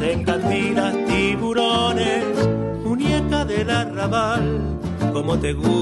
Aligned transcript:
En 0.00 0.24
cantinas 0.24 0.94
tiburones. 1.06 2.24
Muñeca 2.84 3.44
del 3.44 3.70
arrabal, 3.70 4.78
como 5.12 5.38
te 5.38 5.52
gusta 5.52 5.81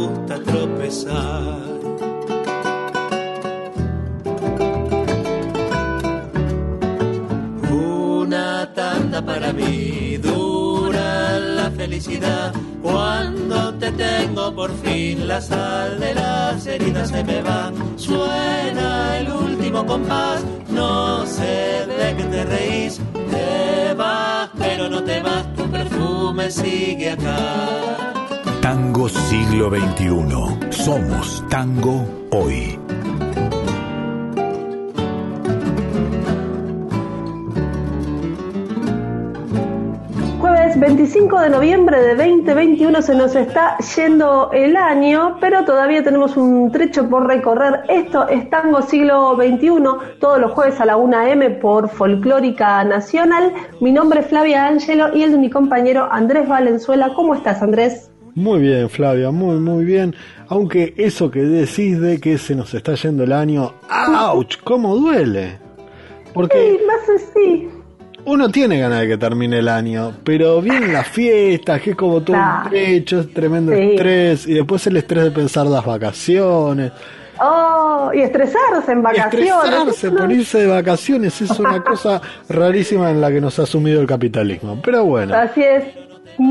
Siglo 29.31 29.71
XXI. 29.71 30.73
Somos 30.73 31.45
Tango 31.49 32.05
hoy. 32.33 32.77
Jueves 40.41 40.81
25 40.81 41.39
de 41.43 41.51
noviembre 41.51 42.03
de 42.03 42.17
2021 42.17 43.03
se 43.03 43.15
nos 43.15 43.37
está 43.37 43.79
yendo 43.95 44.51
el 44.53 44.77
año, 44.77 45.37
pero 45.41 45.65
todavía 45.65 46.03
tenemos 46.03 46.37
un 46.37 46.73
trecho 46.73 47.09
por 47.09 47.29
recorrer. 47.29 47.85
Esto 47.89 48.27
es 48.27 48.51
Tango 48.51 48.83
Siglo 48.83 49.37
XXI, 49.37 50.19
todos 50.19 50.41
los 50.41 50.51
jueves 50.51 50.81
a 50.81 50.87
la 50.87 50.97
1 50.97 51.23
m 51.29 51.51
por 51.51 51.89
Folclórica 51.89 52.83
Nacional. 52.83 53.53
Mi 53.81 53.93
nombre 53.93 54.23
es 54.23 54.27
Flavia 54.27 54.67
Ángelo 54.67 55.17
y 55.17 55.23
el 55.23 55.31
de 55.31 55.39
mi 55.39 55.51
compañero 55.51 56.09
Andrés 56.11 56.49
Valenzuela. 56.49 57.13
¿Cómo 57.15 57.37
estás, 57.37 57.63
Andrés? 57.63 58.10
Muy 58.35 58.61
bien, 58.61 58.89
Flavia, 58.89 59.31
muy, 59.31 59.57
muy 59.59 59.85
bien. 59.85 60.15
Aunque 60.49 60.95
eso 60.97 61.31
que 61.31 61.41
decís 61.41 62.01
de 62.01 62.21
que 62.21 62.39
se 62.39 62.55
nos 62.55 62.73
está 62.75 62.95
yendo 62.95 63.25
el 63.25 63.33
año, 63.33 63.73
¡ouch! 64.33 64.57
¿Cómo 64.65 64.97
duele? 64.97 65.59
Porque 66.33 66.79
Sí, 66.79 66.85
más 66.87 67.23
así. 67.23 67.69
uno 68.25 68.49
tiene 68.51 68.79
ganas 68.79 69.01
de 69.01 69.09
que 69.09 69.17
termine 69.19 69.59
el 69.59 69.69
año, 69.69 70.13
pero 70.25 70.61
vienen 70.63 70.93
las 70.93 71.09
fiestas, 71.09 71.81
que 71.83 71.91
es 71.91 71.97
como 71.97 72.21
todo 72.23 72.37
Claro. 72.37 72.65
un 72.65 72.71
trecho, 72.71 73.21
es 73.21 73.33
tremendo 73.35 73.73
Sí. 73.73 73.81
estrés, 73.81 74.47
y 74.47 74.55
después 74.55 74.87
el 74.87 74.97
estrés 74.97 75.25
de 75.25 75.31
pensar 75.33 75.67
las 75.67 75.85
vacaciones. 75.85 76.93
Oh, 77.43 78.11
y 78.15 78.21
estresarse 78.21 78.93
en 78.93 79.03
vacaciones. 79.03 79.49
Estresarse 79.51 80.11
por 80.11 80.31
irse 80.31 80.59
de 80.59 80.67
vacaciones 80.67 81.41
es 81.41 81.59
una 81.59 81.83
cosa 81.85 82.21
rarísima 82.49 83.11
en 83.11 83.21
la 83.21 83.31
que 83.31 83.41
nos 83.41 83.59
ha 83.59 83.65
sumido 83.67 84.01
el 84.01 84.07
capitalismo. 84.07 84.79
Pero 84.85 85.05
bueno, 85.07 85.35
Así 85.35 85.63
es, 85.63 85.85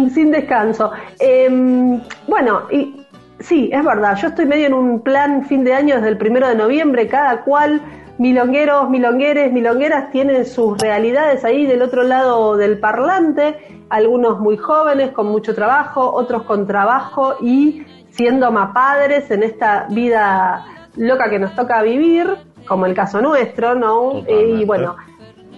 sin 0.10 0.32
descanso. 0.32 0.92
Em, 1.20 2.02
bueno, 2.28 2.64
y 2.72 3.06
sí, 3.40 3.70
es 3.72 3.84
verdad, 3.84 4.16
yo 4.18 4.28
estoy 4.30 4.46
medio 4.46 4.68
en 4.68 4.74
un 4.74 5.02
plan 5.02 5.46
fin 5.46 5.64
de 5.64 5.74
año 5.74 5.96
desde 5.96 6.10
el 6.10 6.18
primero 6.18 6.48
de 6.48 6.56
noviembre, 6.56 7.08
cada 7.08 7.42
cual, 7.44 7.82
milongueros, 8.18 8.90
milongueres, 8.90 9.52
milongueras, 9.52 10.12
tienen 10.12 10.46
sus 10.46 10.78
realidades 10.78 11.44
ahí 11.46 11.66
del 11.66 11.82
otro 11.82 12.04
lado 12.04 12.58
del 12.58 12.80
parlante, 12.80 13.56
algunos 13.90 14.40
muy 14.40 14.58
jóvenes, 14.58 15.12
con 15.12 15.28
mucho 15.28 15.56
trabajo, 15.56 16.12
otros 16.14 16.44
con 16.44 16.68
trabajo 16.68 17.36
y 17.42 17.84
siendo 18.12 18.52
más 18.52 18.74
padres 18.74 19.32
en 19.32 19.44
esta 19.44 19.88
vida 19.90 20.66
loca 20.96 21.30
que 21.30 21.40
nos 21.40 21.56
toca 21.56 21.82
vivir, 21.82 22.28
como 22.68 22.86
el 22.86 22.94
caso 22.94 23.22
nuestro, 23.22 23.76
¿no? 23.76 24.12
Totalmente. 24.12 24.50
y 24.50 24.66
bueno, 24.66 24.96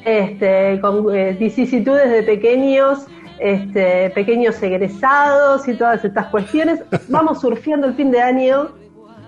este, 0.06 0.80
con 0.82 1.14
eh, 1.16 1.36
vicisitudes 1.40 2.10
de 2.10 2.24
pequeños, 2.24 3.08
este, 3.42 4.10
pequeños 4.12 4.62
egresados 4.62 5.68
y 5.68 5.74
todas 5.76 6.04
estas 6.06 6.28
cuestiones. 6.28 6.82
Vamos 7.10 7.42
surfeando 7.42 7.88
el 7.88 7.94
fin 7.96 8.12
de 8.12 8.22
año 8.22 8.70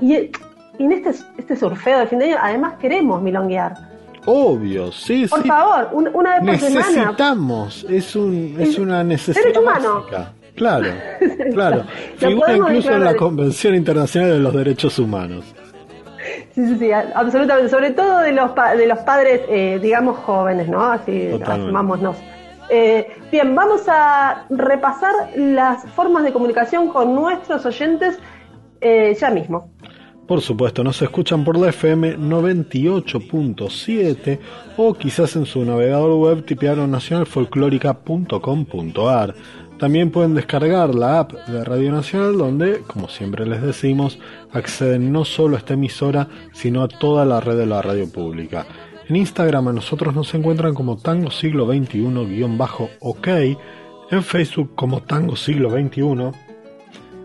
y, 0.02 0.14
y 0.16 0.32
en 0.80 0.92
este, 0.92 1.12
este 1.38 1.56
surfeo 1.56 2.00
de 2.00 2.08
fin 2.08 2.20
de 2.20 2.26
año 2.26 2.38
además 2.42 2.76
queremos 2.80 3.22
milonguear. 3.22 3.74
obvio, 4.26 4.92
sí, 4.92 5.26
Por 5.28 5.42
sí. 5.42 5.48
favor, 5.48 5.90
un- 5.94 6.10
una 6.14 6.40
vez 6.40 6.60
por 6.62 6.70
semana. 6.70 6.88
Necesitamos, 6.88 7.86
es, 7.90 8.16
un, 8.16 8.56
es 8.60 8.78
una 8.80 9.04
necesidad 9.04 9.42
Derecho 9.44 9.62
humano. 9.62 10.06
Claro, 10.56 10.88
claro. 11.54 11.84
Figura 12.18 12.56
incluso 12.56 12.92
en 12.92 13.04
la. 13.04 13.16
Convención 13.16 13.74
Internacional 13.76 14.30
de 14.34 14.40
los 14.40 14.54
Derechos 14.54 15.00
Humanos. 15.00 15.44
Sí, 16.54 16.66
sí, 16.68 16.76
sí, 16.78 16.92
absolutamente. 16.92 17.70
Sobre 17.70 17.92
todo 17.92 18.20
de 18.20 18.32
los, 18.32 18.52
pa- 18.52 18.76
de 18.76 18.86
los 18.88 19.00
padres, 19.00 19.42
eh, 19.50 19.80
digamos, 19.82 20.18
jóvenes, 20.20 20.70
¿no? 20.70 20.84
Así, 20.84 21.30
asumámonos. 21.44 22.16
Eh, 22.70 23.08
bien, 23.32 23.56
vamos 23.56 23.84
a 23.88 24.46
repasar 24.50 25.14
las 25.36 25.86
formas 25.92 26.24
de 26.24 26.34
comunicación 26.34 26.90
con 26.90 27.14
nuestros 27.14 27.64
oyentes 27.66 28.18
eh, 28.82 29.16
ya 29.20 29.30
mismo. 29.30 29.70
Por 30.28 30.42
supuesto, 30.42 30.84
nos 30.84 31.02
escuchan 31.02 31.44
por 31.44 31.58
la 31.58 31.70
FM 31.70 32.18
98.7 32.18 34.40
o 34.78 34.94
quizás 34.94 35.36
en 35.36 35.46
su 35.46 35.66
navegador 35.66 36.18
web 36.18 36.46
tipearon 36.46 36.92
nacionalfolclórica.com.ar. 36.92 39.36
También 39.78 40.12
pueden 40.12 40.34
descargar 40.34 40.96
la 40.96 41.20
app 41.20 41.34
de 41.34 41.66
Radio 41.66 41.92
Nacional 41.92 42.38
donde, 42.38 42.84
como 42.88 43.10
siempre 43.10 43.46
les 43.46 43.62
decimos, 43.62 44.18
acceden 44.54 45.12
no 45.12 45.26
solo 45.26 45.58
a 45.58 45.60
esta 45.60 45.74
emisora, 45.74 46.30
sino 46.54 46.84
a 46.84 46.88
toda 46.88 47.26
la 47.26 47.42
red 47.42 47.58
de 47.58 47.66
la 47.66 47.82
radio 47.82 48.10
pública. 48.10 48.66
En 49.10 49.18
Instagram 49.18 49.68
a 49.68 49.74
nosotros 49.74 50.16
nos 50.16 50.34
encuentran 50.34 50.74
como 50.74 50.98
Tango 50.98 51.30
Siglo 51.30 51.68
XXI-OK, 51.68 53.28
en 54.12 54.24
Facebook 54.24 54.76
como 54.76 55.04
Tango 55.04 55.36
Siglo 55.36 55.72
XXI, 55.72 56.32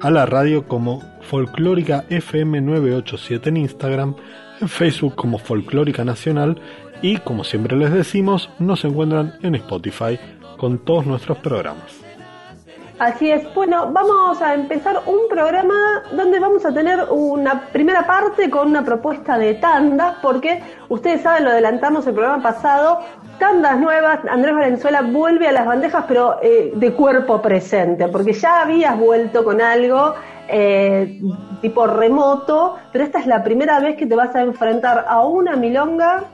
a 0.01 0.11
la 0.11 0.27
radio 0.27 0.67
como 0.67 1.03
Folclórica 1.23 2.05
FM 2.09 2.61
987 2.63 3.49
en 3.51 3.57
Instagram, 3.59 4.17
en 4.61 4.69
Facebook 4.69 5.15
como 5.15 5.39
Folclórica 5.39 6.05
Nacional. 6.05 6.61
Y, 7.01 7.19
como 7.19 7.45
siempre 7.45 7.77
les 7.77 7.93
decimos, 7.93 8.51
nos 8.59 8.85
encuentran 8.85 9.35
en 9.43 9.55
Spotify 9.55 10.19
con 10.57 10.79
todos 10.79 11.07
nuestros 11.07 11.39
programas. 11.39 12.08
Así 12.99 13.31
es. 13.31 13.55
Bueno, 13.55 13.93
vamos 13.93 14.43
a 14.43 14.55
empezar 14.55 15.01
un 15.07 15.29
programa 15.31 16.03
donde 16.11 16.41
vamos 16.41 16.65
a 16.65 16.75
tener 16.75 17.07
una 17.11 17.69
primera 17.73 18.05
parte 18.05 18.51
con 18.51 18.69
una 18.69 18.85
propuesta 18.85 19.39
de 19.39 19.55
tandas, 19.55 20.17
porque 20.21 20.61
ustedes 20.89 21.23
saben, 21.23 21.45
lo 21.45 21.51
adelantamos 21.51 22.05
el 22.09 22.15
programa 22.15 22.43
pasado, 22.43 23.01
tandas 23.39 23.79
nuevas, 23.79 24.19
Andrés 24.29 24.53
Valenzuela 24.53 25.03
vuelve 25.03 25.47
a 25.47 25.53
las 25.53 25.67
bandejas, 25.67 26.07
pero 26.09 26.41
eh, 26.43 26.73
de 26.75 26.93
cuerpo 26.93 27.41
presente, 27.41 28.09
porque 28.09 28.33
ya 28.33 28.63
habías 28.63 28.99
vuelto 28.99 29.45
con 29.45 29.61
algo 29.61 30.15
eh, 30.49 31.21
tipo 31.61 31.87
remoto, 31.87 32.79
pero 32.93 33.05
esta 33.05 33.21
es 33.21 33.29
la 33.29 33.45
primera 33.45 33.79
vez 33.79 33.97
que 33.97 34.07
te 34.07 34.17
vas 34.17 34.35
a 34.35 34.43
enfrentar 34.43 35.05
a 35.09 35.25
una 35.25 35.55
milonga, 35.55 36.25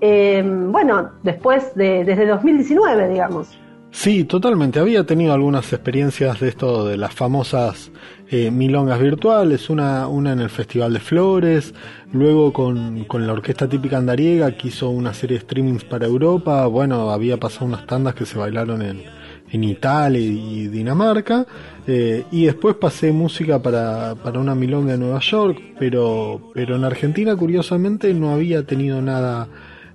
eh, 0.00 0.42
bueno, 0.42 1.10
después 1.22 1.74
de, 1.74 2.02
desde 2.04 2.26
2019, 2.26 3.08
digamos. 3.08 3.58
Sí, 3.94 4.24
totalmente. 4.24 4.80
Había 4.80 5.06
tenido 5.06 5.32
algunas 5.32 5.72
experiencias 5.72 6.40
de 6.40 6.48
esto 6.48 6.84
de 6.84 6.96
las 6.96 7.14
famosas 7.14 7.92
eh, 8.28 8.50
milongas 8.50 9.00
virtuales, 9.00 9.70
una, 9.70 10.08
una 10.08 10.32
en 10.32 10.40
el 10.40 10.50
Festival 10.50 10.92
de 10.92 10.98
Flores, 10.98 11.72
luego 12.12 12.52
con, 12.52 13.04
con 13.04 13.24
la 13.24 13.32
Orquesta 13.32 13.68
Típica 13.68 13.96
Andariega 13.96 14.50
que 14.56 14.68
hizo 14.68 14.90
una 14.90 15.14
serie 15.14 15.38
de 15.38 15.44
streamings 15.44 15.84
para 15.84 16.06
Europa, 16.06 16.66
bueno, 16.66 17.10
había 17.10 17.38
pasado 17.38 17.66
unas 17.66 17.86
tandas 17.86 18.16
que 18.16 18.26
se 18.26 18.36
bailaron 18.36 18.82
en, 18.82 19.04
en 19.48 19.64
Italia 19.64 20.20
y 20.20 20.66
Dinamarca, 20.66 21.46
eh, 21.86 22.24
y 22.32 22.46
después 22.46 22.74
pasé 22.74 23.12
música 23.12 23.62
para, 23.62 24.16
para 24.16 24.40
una 24.40 24.56
milonga 24.56 24.94
en 24.94 25.00
Nueva 25.00 25.20
York, 25.20 25.62
pero, 25.78 26.50
pero 26.52 26.74
en 26.76 26.84
Argentina 26.84 27.36
curiosamente 27.36 28.12
no 28.12 28.30
había 28.30 28.66
tenido 28.66 29.00
nada 29.00 29.48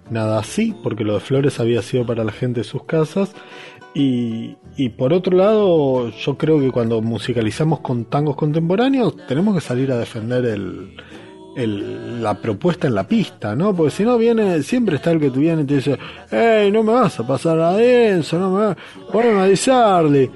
nada 0.10 0.40
así, 0.40 0.76
porque 0.84 1.04
lo 1.04 1.16
de 1.16 1.20
Flores 1.20 1.60
había 1.60 1.82
sido 1.82 2.06
para 2.06 2.24
la 2.24 2.32
gente 2.32 2.62
de 2.62 2.64
sus 2.64 2.84
casas. 2.84 3.34
Y, 3.94 4.56
y 4.78 4.90
por 4.90 5.14
otro 5.14 5.36
lado, 5.36 6.10
yo 6.10 6.38
creo 6.38 6.60
que 6.60 6.72
cuando 6.72 7.02
musicalizamos 7.02 7.80
con 7.80 8.06
tangos 8.06 8.36
contemporáneos, 8.36 9.16
tenemos 9.28 9.56
que 9.56 9.62
salir 9.62 9.92
a 9.92 9.98
defender 9.98 10.46
el, 10.46 12.22
la 12.22 12.36
propuesta 12.40 12.88
en 12.88 12.96
la 12.96 13.08
pista, 13.08 13.56
¿no? 13.56 13.76
Porque 13.76 13.92
si 13.92 14.04
no 14.04 14.18
viene, 14.18 14.62
siempre 14.64 14.98
está 14.98 15.12
el 15.12 15.20
que 15.20 15.32
tú 15.32 15.40
vienes 15.40 15.66
y 15.66 15.68
te 15.68 15.76
dice, 15.76 16.00
hey, 16.30 16.70
no 16.72 16.84
me 16.84 16.94
vas 16.94 17.20
a 17.20 17.28
pasar 17.28 17.60
a 17.60 17.74
denso, 17.74 18.40
no 18.40 18.52
me 18.52 18.66
vas, 18.68 18.78
poneme 19.12 19.42
a. 19.42 20.30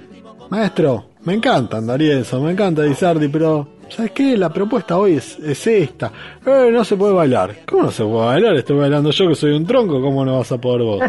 Maestro, 0.50 1.05
me 1.23 1.33
encanta 1.33 1.77
andar 1.77 2.01
eso, 2.01 2.41
me 2.41 2.51
encanta 2.51 2.83
Dizardi, 2.83 3.27
pero 3.27 3.67
¿sabes 3.93 4.11
qué? 4.11 4.37
La 4.37 4.49
propuesta 4.49 4.97
hoy 4.97 5.15
es, 5.15 5.37
es 5.39 5.67
esta. 5.67 6.11
Eh, 6.45 6.69
no 6.71 6.83
se 6.83 6.95
puede 6.95 7.13
bailar. 7.13 7.55
¿Cómo 7.67 7.83
no 7.83 7.91
se 7.91 8.03
puede 8.03 8.25
bailar? 8.25 8.55
Estoy 8.55 8.77
bailando 8.79 9.11
yo 9.11 9.27
que 9.27 9.35
soy 9.35 9.53
un 9.53 9.65
tronco, 9.65 10.01
¿cómo 10.01 10.25
no 10.25 10.37
vas 10.37 10.51
a 10.51 10.57
poder 10.57 10.81
vos? 10.81 11.01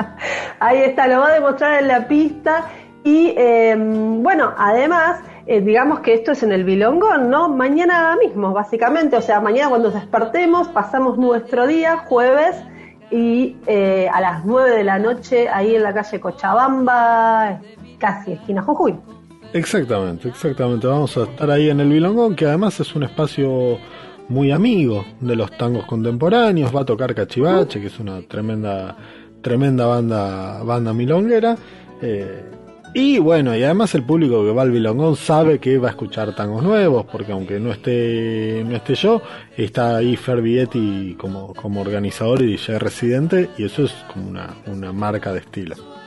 Ahí 0.60 0.78
está, 0.78 1.06
lo 1.06 1.20
va 1.20 1.28
a 1.28 1.34
demostrar 1.34 1.82
en 1.82 1.88
la 1.88 2.08
pista. 2.08 2.66
Y 3.04 3.34
eh, 3.36 3.76
bueno, 3.76 4.52
además, 4.56 5.20
eh, 5.46 5.60
digamos 5.60 6.00
que 6.00 6.14
esto 6.14 6.32
es 6.32 6.42
en 6.42 6.52
el 6.52 6.64
Bilongón, 6.64 7.28
¿no? 7.28 7.48
Mañana 7.48 8.16
mismo, 8.16 8.52
básicamente. 8.52 9.16
O 9.16 9.22
sea, 9.22 9.40
mañana 9.40 9.68
cuando 9.68 9.90
despertemos, 9.90 10.68
pasamos 10.68 11.18
nuestro 11.18 11.66
día, 11.66 11.98
jueves, 11.98 12.56
y 13.10 13.56
eh, 13.66 14.08
a 14.10 14.20
las 14.20 14.44
9 14.44 14.70
de 14.70 14.84
la 14.84 14.98
noche, 14.98 15.48
ahí 15.48 15.76
en 15.76 15.82
la 15.82 15.92
calle 15.92 16.18
Cochabamba, 16.18 17.60
casi 17.98 18.32
esquina 18.32 18.62
Jujuy. 18.62 18.96
Exactamente, 19.52 20.28
exactamente. 20.28 20.86
Vamos 20.86 21.16
a 21.16 21.24
estar 21.24 21.50
ahí 21.50 21.68
en 21.68 21.80
el 21.80 21.88
Bilongón, 21.88 22.34
que 22.34 22.46
además 22.46 22.80
es 22.80 22.94
un 22.94 23.02
espacio 23.02 23.78
muy 24.28 24.50
amigo 24.50 25.04
de 25.20 25.36
los 25.36 25.50
tangos 25.58 25.84
contemporáneos. 25.84 26.74
Va 26.74 26.80
a 26.80 26.84
tocar 26.84 27.14
Cachivache, 27.14 27.80
que 27.80 27.88
es 27.88 27.98
una 27.98 28.22
tremenda, 28.22 28.96
tremenda 29.42 29.86
banda, 29.86 30.62
banda 30.62 30.94
milonguera. 30.94 31.56
Eh, 32.00 32.44
y 32.94 33.18
bueno, 33.18 33.56
y 33.56 33.62
además 33.62 33.94
el 33.94 34.04
público 34.04 34.44
que 34.44 34.52
va 34.52 34.62
al 34.62 34.70
Bilongón 34.70 35.16
sabe 35.16 35.58
que 35.58 35.78
va 35.78 35.88
a 35.88 35.90
escuchar 35.92 36.34
tangos 36.34 36.62
nuevos, 36.62 37.06
porque 37.10 37.32
aunque 37.32 37.58
no 37.58 37.72
esté, 37.72 38.62
no 38.66 38.76
esté 38.76 38.94
yo, 38.94 39.22
está 39.56 39.96
ahí 39.96 40.16
Fer 40.16 40.42
Vietti 40.42 41.16
como, 41.18 41.54
como 41.54 41.80
organizador 41.80 42.42
y 42.42 42.48
DJ 42.48 42.78
residente, 42.78 43.48
y 43.56 43.64
eso 43.64 43.84
es 43.84 43.92
como 44.12 44.28
una, 44.28 44.56
una 44.66 44.92
marca 44.92 45.32
de 45.32 45.40
estilo. 45.40 46.01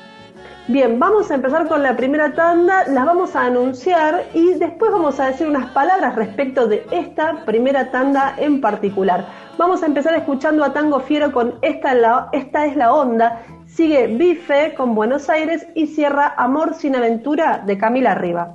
Bien, 0.68 0.98
vamos 0.98 1.30
a 1.30 1.36
empezar 1.36 1.68
con 1.68 1.84
la 1.84 1.96
primera 1.96 2.34
tanda, 2.34 2.86
las 2.88 3.06
vamos 3.06 3.36
a 3.36 3.44
anunciar 3.44 4.24
y 4.34 4.56
después 4.56 4.92
vamos 4.92 5.20
a 5.20 5.28
decir 5.28 5.48
unas 5.48 5.70
palabras 5.70 6.16
respecto 6.16 6.68
de 6.68 6.84
esta 6.90 7.46
primera 7.46 7.92
tanda 7.92 8.34
en 8.36 8.62
particular. 8.62 9.28
Vamos 9.60 9.84
a 9.84 9.86
empezar 9.86 10.16
escuchando 10.16 10.64
a 10.64 10.74
Tango 10.74 11.02
Fiero 11.02 11.32
con 11.32 11.60
Esta, 11.62 11.94
la, 11.94 12.30
esta 12.32 12.66
es 12.66 12.76
la 12.76 12.94
onda, 12.96 13.44
sigue 13.68 14.08
Bife 14.08 14.74
con 14.74 14.96
Buenos 14.96 15.30
Aires 15.30 15.68
y 15.76 15.86
cierra 15.86 16.34
Amor 16.36 16.74
sin 16.74 16.96
aventura 16.96 17.62
de 17.64 17.78
Camila 17.78 18.16
Riva. 18.16 18.54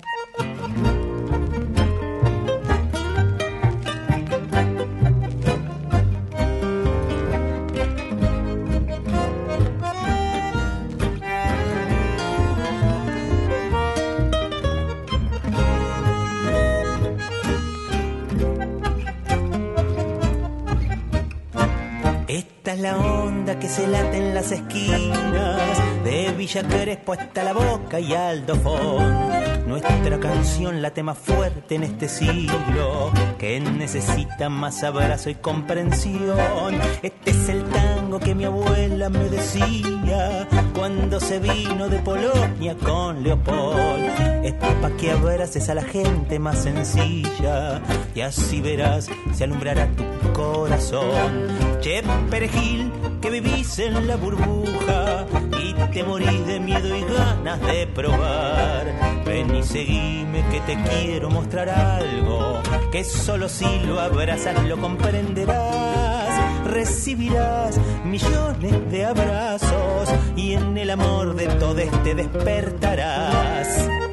Es 22.70 22.78
la 22.78 22.96
onda 22.96 23.58
que 23.58 23.68
se 23.68 23.84
late 23.84 24.16
en 24.16 24.32
las 24.32 24.52
esquinas 24.52 25.89
de 26.10 26.32
Villa 26.32 26.62
Crespo 26.66 27.12
hasta 27.12 27.44
la 27.44 27.52
boca 27.52 28.00
y 28.00 28.12
Aldo 28.12 28.56
Fon. 28.56 29.30
Nuestra 29.68 30.18
canción 30.18 30.82
late 30.82 31.04
más 31.04 31.16
fuerte 31.16 31.76
en 31.76 31.84
este 31.84 32.08
siglo 32.08 33.12
que 33.38 33.60
necesita 33.60 34.48
más 34.48 34.82
abrazo 34.82 35.30
y 35.30 35.36
comprensión. 35.36 36.80
Este 37.02 37.30
es 37.30 37.48
el 37.48 37.62
tango 37.70 38.18
que 38.18 38.34
mi 38.34 38.44
abuela 38.44 39.08
me 39.08 39.28
decía 39.28 40.48
cuando 40.74 41.20
se 41.20 41.38
vino 41.38 41.88
de 41.88 42.00
Polonia 42.00 42.74
con 42.84 43.22
Leopold. 43.22 44.44
Es 44.44 44.54
pa' 44.54 44.90
que 44.98 45.12
abraces 45.12 45.68
a 45.68 45.74
la 45.74 45.82
gente 45.82 46.40
más 46.40 46.58
sencilla 46.58 47.80
y 48.16 48.20
así 48.22 48.60
verás, 48.60 49.08
se 49.32 49.44
alumbrará 49.44 49.86
tu 49.86 50.32
corazón. 50.32 51.46
Che, 51.80 52.02
perejil, 52.28 52.90
que 53.20 53.30
vivís 53.30 53.78
en 53.78 54.06
la 54.06 54.16
burbuja 54.16 55.26
y 55.62 55.74
te 55.92 56.04
morís 56.04 56.46
de 56.46 56.60
miedo 56.60 56.96
y 56.96 57.02
ganas 57.02 57.60
de 57.60 57.86
probar. 57.86 59.22
Ven 59.26 59.54
y 59.54 59.62
seguime 59.62 60.44
que 60.50 60.60
te 60.60 60.82
quiero 60.82 61.30
mostrar 61.30 61.68
algo 61.68 62.60
que 62.90 63.04
solo 63.04 63.48
si 63.48 63.80
lo 63.80 64.00
abrazas 64.00 64.62
lo 64.64 64.78
comprenderás. 64.78 66.66
Recibirás 66.66 67.78
millones 68.04 68.90
de 68.90 69.04
abrazos 69.04 70.08
y 70.36 70.52
en 70.54 70.76
el 70.78 70.90
amor 70.90 71.34
de 71.34 71.46
todos 71.46 72.02
te 72.02 72.14
despertarás. 72.14 74.09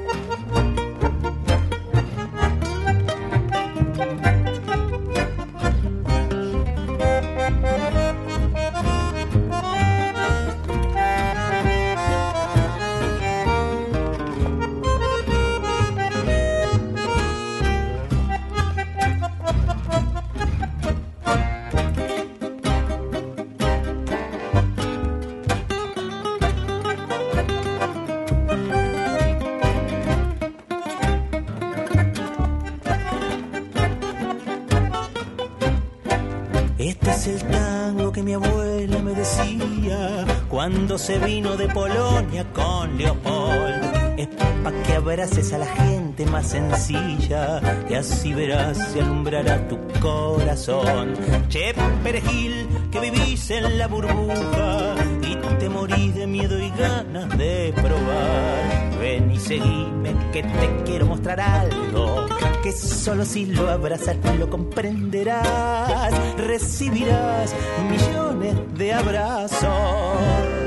Se 40.98 41.20
vino 41.20 41.56
de 41.56 41.68
Polonia 41.68 42.46
con 42.54 42.98
Leopold. 42.98 44.18
Es 44.18 44.28
pa' 44.64 44.72
que 44.84 44.94
abraces 44.94 45.54
a 45.54 45.60
la 45.60 45.66
gente 45.66 46.26
más 46.26 46.48
sencilla 46.48 47.62
y 47.90 47.94
así 47.94 48.34
verás 48.34 48.78
se 48.92 49.02
alumbrará 49.02 49.68
tu 49.68 49.78
corazón. 50.02 51.14
Che, 51.50 51.74
perejil, 52.04 52.68
que 52.92 53.00
vivís 53.00 53.52
en 53.52 53.78
la 53.78 53.88
burbuja 53.88 54.96
y 55.22 55.36
te 55.60 55.70
morís 55.70 56.16
de 56.16 56.26
miedo 56.26 56.60
y 56.60 56.70
ganas 56.72 57.38
de 57.38 57.74
probar. 57.76 59.00
Ven 59.00 59.32
y 59.32 59.40
seguime 59.40 60.16
que 60.34 60.42
te 60.42 60.84
quiero 60.86 61.06
mostrar 61.06 61.40
algo 61.40 62.26
que 62.64 62.72
solo 62.72 63.24
si 63.24 63.46
lo 63.46 63.70
abrazas 63.70 64.18
lo 64.40 64.50
comprenderás. 64.50 66.12
Recibirás 66.38 67.54
millones 67.90 68.56
de 68.76 68.94
abrazos. 68.94 70.67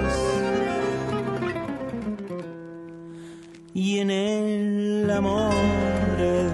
Y 3.73 3.99
en 3.99 4.11
el 4.11 5.11
amor 5.11 5.53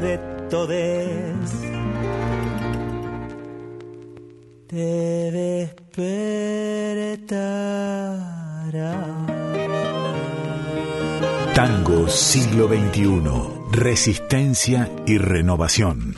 de 0.02 0.18
todes 0.50 1.50
te 4.66 5.30
despertarás. 5.30 6.36
Tango 11.54 12.08
siglo 12.08 12.68
XXI. 12.68 13.22
Resistencia 13.72 14.90
y 15.06 15.16
renovación. 15.18 16.14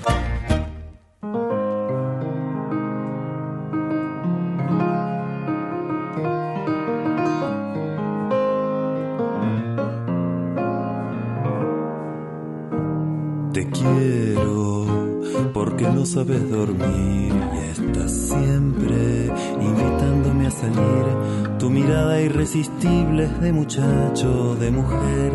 De 22.54 23.52
muchacho, 23.52 24.54
de 24.54 24.70
mujer. 24.70 25.32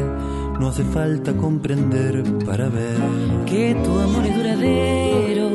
No 0.60 0.70
hace 0.70 0.84
falta 0.84 1.34
comprender 1.34 2.24
para 2.44 2.70
ver 2.70 2.98
que 3.46 3.76
tu 3.84 4.00
amor 4.00 4.26
es 4.26 4.36
duradero. 4.36 5.50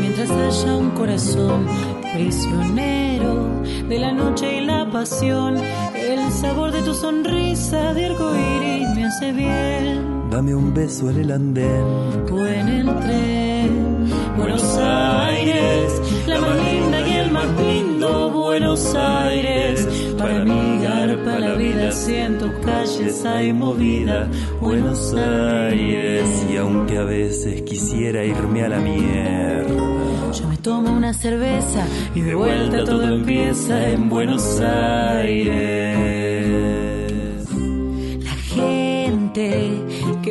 Mientras 0.00 0.30
mientras 0.30 0.64
haya 0.64 0.76
un 0.76 0.90
corazón 0.92 1.66
prisionero 2.14 3.62
de 3.86 3.98
la 3.98 4.12
noche 4.12 4.58
y 4.58 4.64
la 4.64 4.90
pasión. 4.90 5.58
El 5.94 6.32
sabor 6.32 6.72
de 6.72 6.80
tu 6.80 6.94
sonrisa 6.94 7.92
de 7.92 8.06
arcoíris 8.06 8.88
me 8.96 9.04
hace 9.04 9.32
bien. 9.32 10.30
Dame 10.30 10.54
un 10.54 10.72
beso 10.72 11.10
en 11.10 11.18
el 11.18 11.32
andén. 11.32 11.84
O 12.32 12.46
en 12.46 12.68
el 12.68 12.86
tren. 13.00 13.47
Buenos 14.38 14.78
Aires, 14.78 16.00
la 16.26 16.40
más 16.40 16.56
linda 16.64 17.08
y 17.08 17.12
el 17.12 17.30
más 17.30 17.46
lindo. 17.60 18.30
Buenos 18.30 18.94
Aires, 18.94 19.88
para 20.18 20.44
mi 20.44 20.82
garpa 20.82 21.38
la 21.38 21.54
vida 21.54 21.92
si 21.92 22.14
en 22.14 22.38
tus 22.38 22.52
calles 22.64 23.24
hay 23.24 23.52
movida. 23.52 24.28
Buenos 24.60 25.14
Aires, 25.14 26.46
Y 26.50 26.56
aunque 26.56 26.98
a 26.98 27.04
veces 27.04 27.62
quisiera 27.62 28.24
irme 28.24 28.62
a 28.64 28.68
la 28.68 28.78
mierda. 28.78 29.68
yo 30.32 30.48
me 30.48 30.56
tomo 30.58 30.90
una 30.92 31.12
cerveza 31.12 31.86
y 32.14 32.20
de 32.20 32.34
vuelta 32.34 32.84
todo 32.84 33.02
empieza 33.02 33.88
en 33.90 34.08
Buenos 34.08 34.60
Aires. 34.60 36.17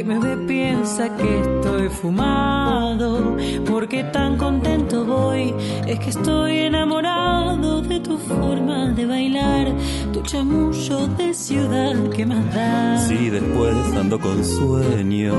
Me 0.08 0.20
ve 0.20 0.38
piensa 0.48 1.14
que 1.18 1.42
estoy 1.42 1.90
fumado, 1.90 3.36
porque 3.70 4.06
tan 4.06 4.38
contento 4.38 5.04
voy, 5.04 5.54
es 5.86 6.00
que 6.00 6.10
estoy 6.12 6.60
enamorado 6.60 7.82
de 7.82 8.00
tu 8.00 8.18
forma 8.18 8.92
de 8.92 9.06
bailar, 9.06 9.68
tu 10.14 10.22
chamullo 10.22 11.08
de 11.18 11.34
ciudad 11.34 12.10
que 12.16 12.26
más 12.26 12.56
da. 12.56 12.98
Si 13.00 13.30
después 13.30 13.76
ando 13.98 14.18
con 14.18 14.46
sueño, 14.46 15.36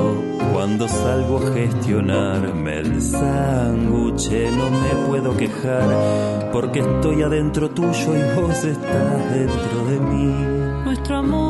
cuando 0.53 0.87
salgo 0.87 1.39
a 1.39 1.53
gestionarme 1.55 2.81
el 2.81 3.01
sándwich, 3.01 4.31
no 4.55 4.71
me 4.71 5.09
puedo 5.09 5.35
quejar, 5.35 6.51
porque 6.53 6.81
estoy 6.81 7.23
adentro 7.23 7.71
tuyo 7.71 8.15
y 8.15 8.39
vos 8.39 8.65
estás 8.65 9.31
dentro 9.33 9.87
de 9.89 10.01
mí. 10.01 10.59
Nuestro 10.85 11.17
amor 11.17 11.48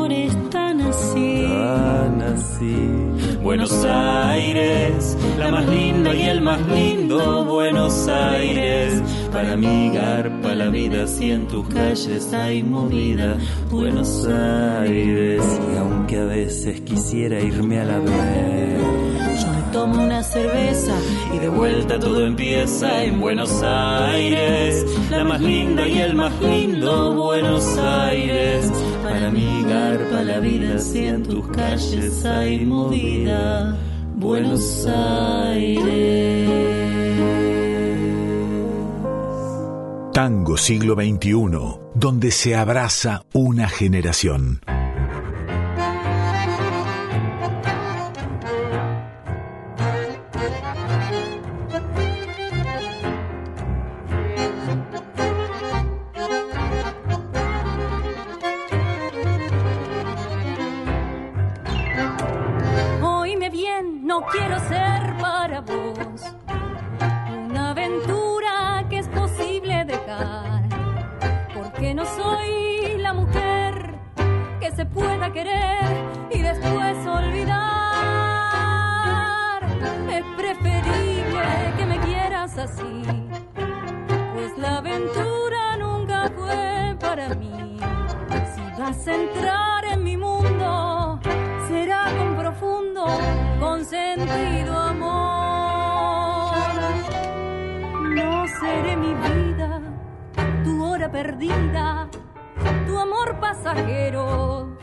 Buenos 3.41 3.85
Aires, 3.85 5.17
la 5.37 5.49
más 5.51 5.67
linda 5.67 6.13
y 6.13 6.21
el 6.23 6.41
más 6.41 6.61
lindo 6.67 7.45
Buenos 7.45 8.07
Aires. 8.07 9.01
Para 9.31 9.55
mi 9.55 9.91
garpa 9.93 10.53
la 10.55 10.69
vida 10.69 11.07
si 11.07 11.31
en 11.31 11.47
tus 11.47 11.67
calles 11.67 12.33
hay 12.33 12.63
movida. 12.63 13.37
Buenos 13.69 14.27
Aires, 14.27 15.43
Y 15.73 15.77
aunque 15.77 16.17
a 16.17 16.25
veces 16.25 16.81
quisiera 16.81 17.39
irme 17.39 17.79
a 17.79 17.85
la 17.85 17.99
vez. 17.99 18.98
Tomo 19.71 20.03
una 20.03 20.23
cerveza 20.23 20.97
y 21.33 21.39
de 21.39 21.49
vuelta 21.49 21.99
todo 21.99 22.25
empieza 22.25 23.03
en 23.03 23.19
Buenos 23.19 23.61
Aires. 23.63 24.85
La 25.09 25.23
más 25.23 25.41
linda 25.41 25.87
y 25.87 25.99
el 25.99 26.15
más 26.15 26.33
lindo 26.41 27.15
Buenos 27.15 27.77
Aires. 27.77 28.71
Para 29.03 29.29
mi 29.29 29.63
garpa 29.63 30.23
la 30.23 30.39
vida 30.39 30.79
si 30.79 31.05
en 31.05 31.23
tus 31.23 31.47
calles 31.49 32.25
hay 32.25 32.65
movida. 32.65 33.77
Buenos 34.15 34.85
Aires. 34.87 36.49
Tango 40.13 40.57
siglo 40.57 40.95
XXI, 40.95 41.79
donde 41.95 42.31
se 42.31 42.55
abraza 42.55 43.23
una 43.33 43.69
generación. 43.69 44.59
Perdida, 101.11 102.07
tu 102.87 102.97
amor 102.97 103.39
pasajero. 103.39 104.77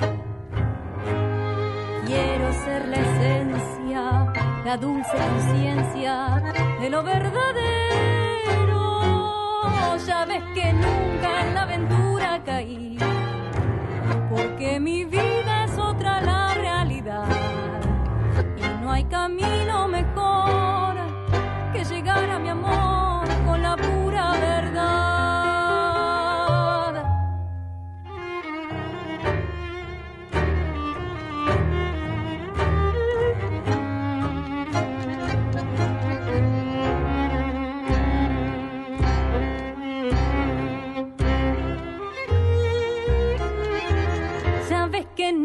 Quiero 2.07 2.53
ser 2.65 2.89
la 2.89 2.97
esencia, 2.97 4.33
la 4.65 4.77
dulce 4.77 5.17
conciencia 5.17 6.43
de 6.81 6.91
lo 6.91 7.03
verdadero. 7.03 7.57
Ya 10.07 10.25
ves 10.25 10.43
que 10.55 10.73
nunca 10.73 11.41
en 11.43 11.55
la 11.55 11.63
aventura 11.63 12.43
caí 12.45 12.97
porque 14.31 14.79
mi 14.79 15.05
vida 15.05 15.65
es 15.65 15.79
otra 15.79 16.21
la 16.21 16.55
realidad 16.55 17.27
y 18.57 18.85
no 18.85 18.93
hay 18.93 19.05
camino 19.05 19.89
mejor 19.89 20.97
que 21.73 21.85
llegar 21.85 22.31
a 22.31 22.39
mi 22.39 22.51
amor 22.51 23.06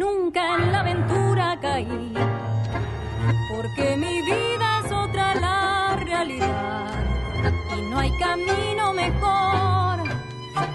nunca 0.01 0.41
en 0.57 0.71
la 0.71 0.79
aventura 0.79 1.45
caí, 1.61 2.13
porque 3.51 3.95
mi 3.97 4.21
vida 4.23 4.67
es 4.83 4.91
otra 4.91 5.35
la 5.35 5.95
realidad 6.03 6.89
y 7.77 7.81
no 7.89 7.99
hay 7.99 8.11
camino 8.17 8.93
mejor 8.93 9.99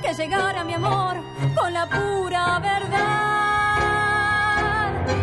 que 0.02 0.14
llegar 0.14 0.56
a 0.56 0.64
mi 0.64 0.74
amor 0.74 1.16
con 1.56 1.72
la 1.72 1.86
pura 1.88 2.60
verdad. 2.60 3.06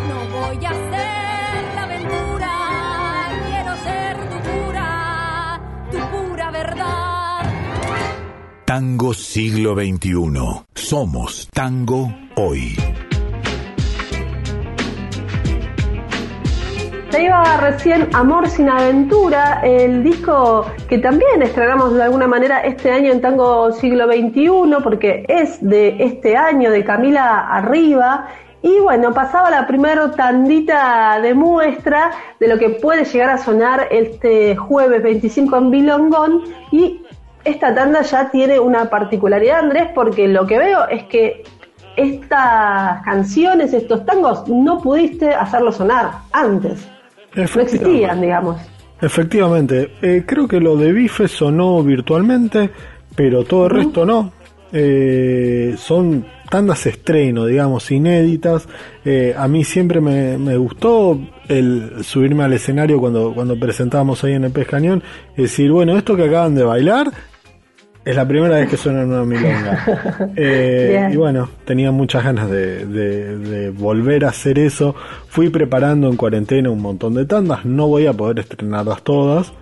No 0.08 0.18
voy 0.36 0.60
a 0.66 0.72
ser 0.92 1.74
la 1.76 1.82
aventura, 1.88 2.52
quiero 3.48 3.72
ser 3.88 4.14
tu 4.30 4.38
pura, 4.48 5.60
tu 5.90 5.98
pura 6.12 6.50
verdad. 6.50 7.40
Tango 8.66 9.14
siglo 9.14 9.74
XXI. 9.74 10.12
Somos 10.74 11.48
tango 11.52 12.12
hoy. 12.36 12.76
Se 17.14 17.22
iba 17.22 17.44
recién 17.58 18.08
Amor 18.12 18.48
sin 18.48 18.68
Aventura, 18.68 19.60
el 19.62 20.02
disco 20.02 20.66
que 20.88 20.98
también 20.98 21.42
estrenamos 21.42 21.94
de 21.94 22.02
alguna 22.02 22.26
manera 22.26 22.62
este 22.62 22.90
año 22.90 23.12
en 23.12 23.20
Tango 23.20 23.70
Siglo 23.70 24.06
XXI, 24.06 24.82
porque 24.82 25.24
es 25.28 25.64
de 25.64 25.94
este 26.00 26.36
año, 26.36 26.72
de 26.72 26.82
Camila 26.82 27.46
Arriba. 27.52 28.26
Y 28.62 28.80
bueno, 28.80 29.14
pasaba 29.14 29.48
la 29.48 29.64
primera 29.64 30.10
tandita 30.10 31.20
de 31.22 31.34
muestra 31.34 32.10
de 32.40 32.48
lo 32.48 32.58
que 32.58 32.70
puede 32.70 33.04
llegar 33.04 33.30
a 33.30 33.38
sonar 33.38 33.86
este 33.92 34.56
jueves 34.56 35.00
25 35.00 35.56
en 35.56 35.70
Bilongón. 35.70 36.42
Y 36.72 37.00
esta 37.44 37.72
tanda 37.76 38.02
ya 38.02 38.28
tiene 38.32 38.58
una 38.58 38.90
particularidad, 38.90 39.60
Andrés, 39.60 39.86
porque 39.94 40.26
lo 40.26 40.48
que 40.48 40.58
veo 40.58 40.88
es 40.88 41.04
que 41.04 41.44
estas 41.94 43.04
canciones, 43.04 43.72
estos 43.72 44.04
tangos, 44.04 44.48
no 44.48 44.80
pudiste 44.80 45.32
hacerlos 45.32 45.76
sonar 45.76 46.10
antes. 46.32 46.88
No 47.34 47.42
existían, 47.42 48.20
digamos. 48.20 48.56
Efectivamente, 49.00 49.92
eh, 50.00 50.24
creo 50.26 50.48
que 50.48 50.60
lo 50.60 50.76
de 50.76 50.92
Bife 50.92 51.28
sonó 51.28 51.82
virtualmente, 51.82 52.70
pero 53.14 53.44
todo 53.44 53.66
el 53.66 53.70
resto 53.70 54.06
no. 54.06 54.32
eh, 54.72 55.74
son 55.76 56.24
tandas 56.50 56.86
estreno, 56.86 57.46
digamos, 57.46 57.90
inéditas. 57.90 58.68
Eh, 59.04 59.34
a 59.36 59.48
mí 59.48 59.64
siempre 59.64 60.00
me, 60.00 60.38
me, 60.38 60.56
gustó 60.56 61.20
el 61.48 62.04
subirme 62.04 62.44
al 62.44 62.52
escenario 62.52 63.00
cuando, 63.00 63.32
cuando 63.34 63.58
presentábamos 63.58 64.22
ahí 64.24 64.34
en 64.34 64.44
el 64.44 64.52
Pez 64.52 64.68
Cañón 64.68 65.02
y 65.36 65.42
decir, 65.42 65.70
bueno, 65.70 65.96
esto 65.96 66.16
que 66.16 66.24
acaban 66.24 66.54
de 66.54 66.64
bailar 66.64 67.10
es 68.04 68.16
la 68.16 68.28
primera 68.28 68.56
vez 68.56 68.68
que 68.68 68.76
suena 68.76 69.02
en 69.02 69.08
una 69.12 69.24
milonga. 69.24 70.30
Eh, 70.36 71.10
y 71.12 71.16
bueno, 71.16 71.48
tenía 71.64 71.90
muchas 71.92 72.24
ganas 72.24 72.50
de, 72.50 72.86
de, 72.86 73.38
de, 73.38 73.70
volver 73.70 74.24
a 74.24 74.28
hacer 74.28 74.58
eso. 74.58 74.94
Fui 75.28 75.48
preparando 75.48 76.08
en 76.08 76.16
cuarentena 76.16 76.70
un 76.70 76.82
montón 76.82 77.14
de 77.14 77.24
tandas. 77.24 77.64
No 77.64 77.88
voy 77.88 78.06
a 78.06 78.12
poder 78.12 78.40
estrenarlas 78.40 79.02
todas. 79.02 79.52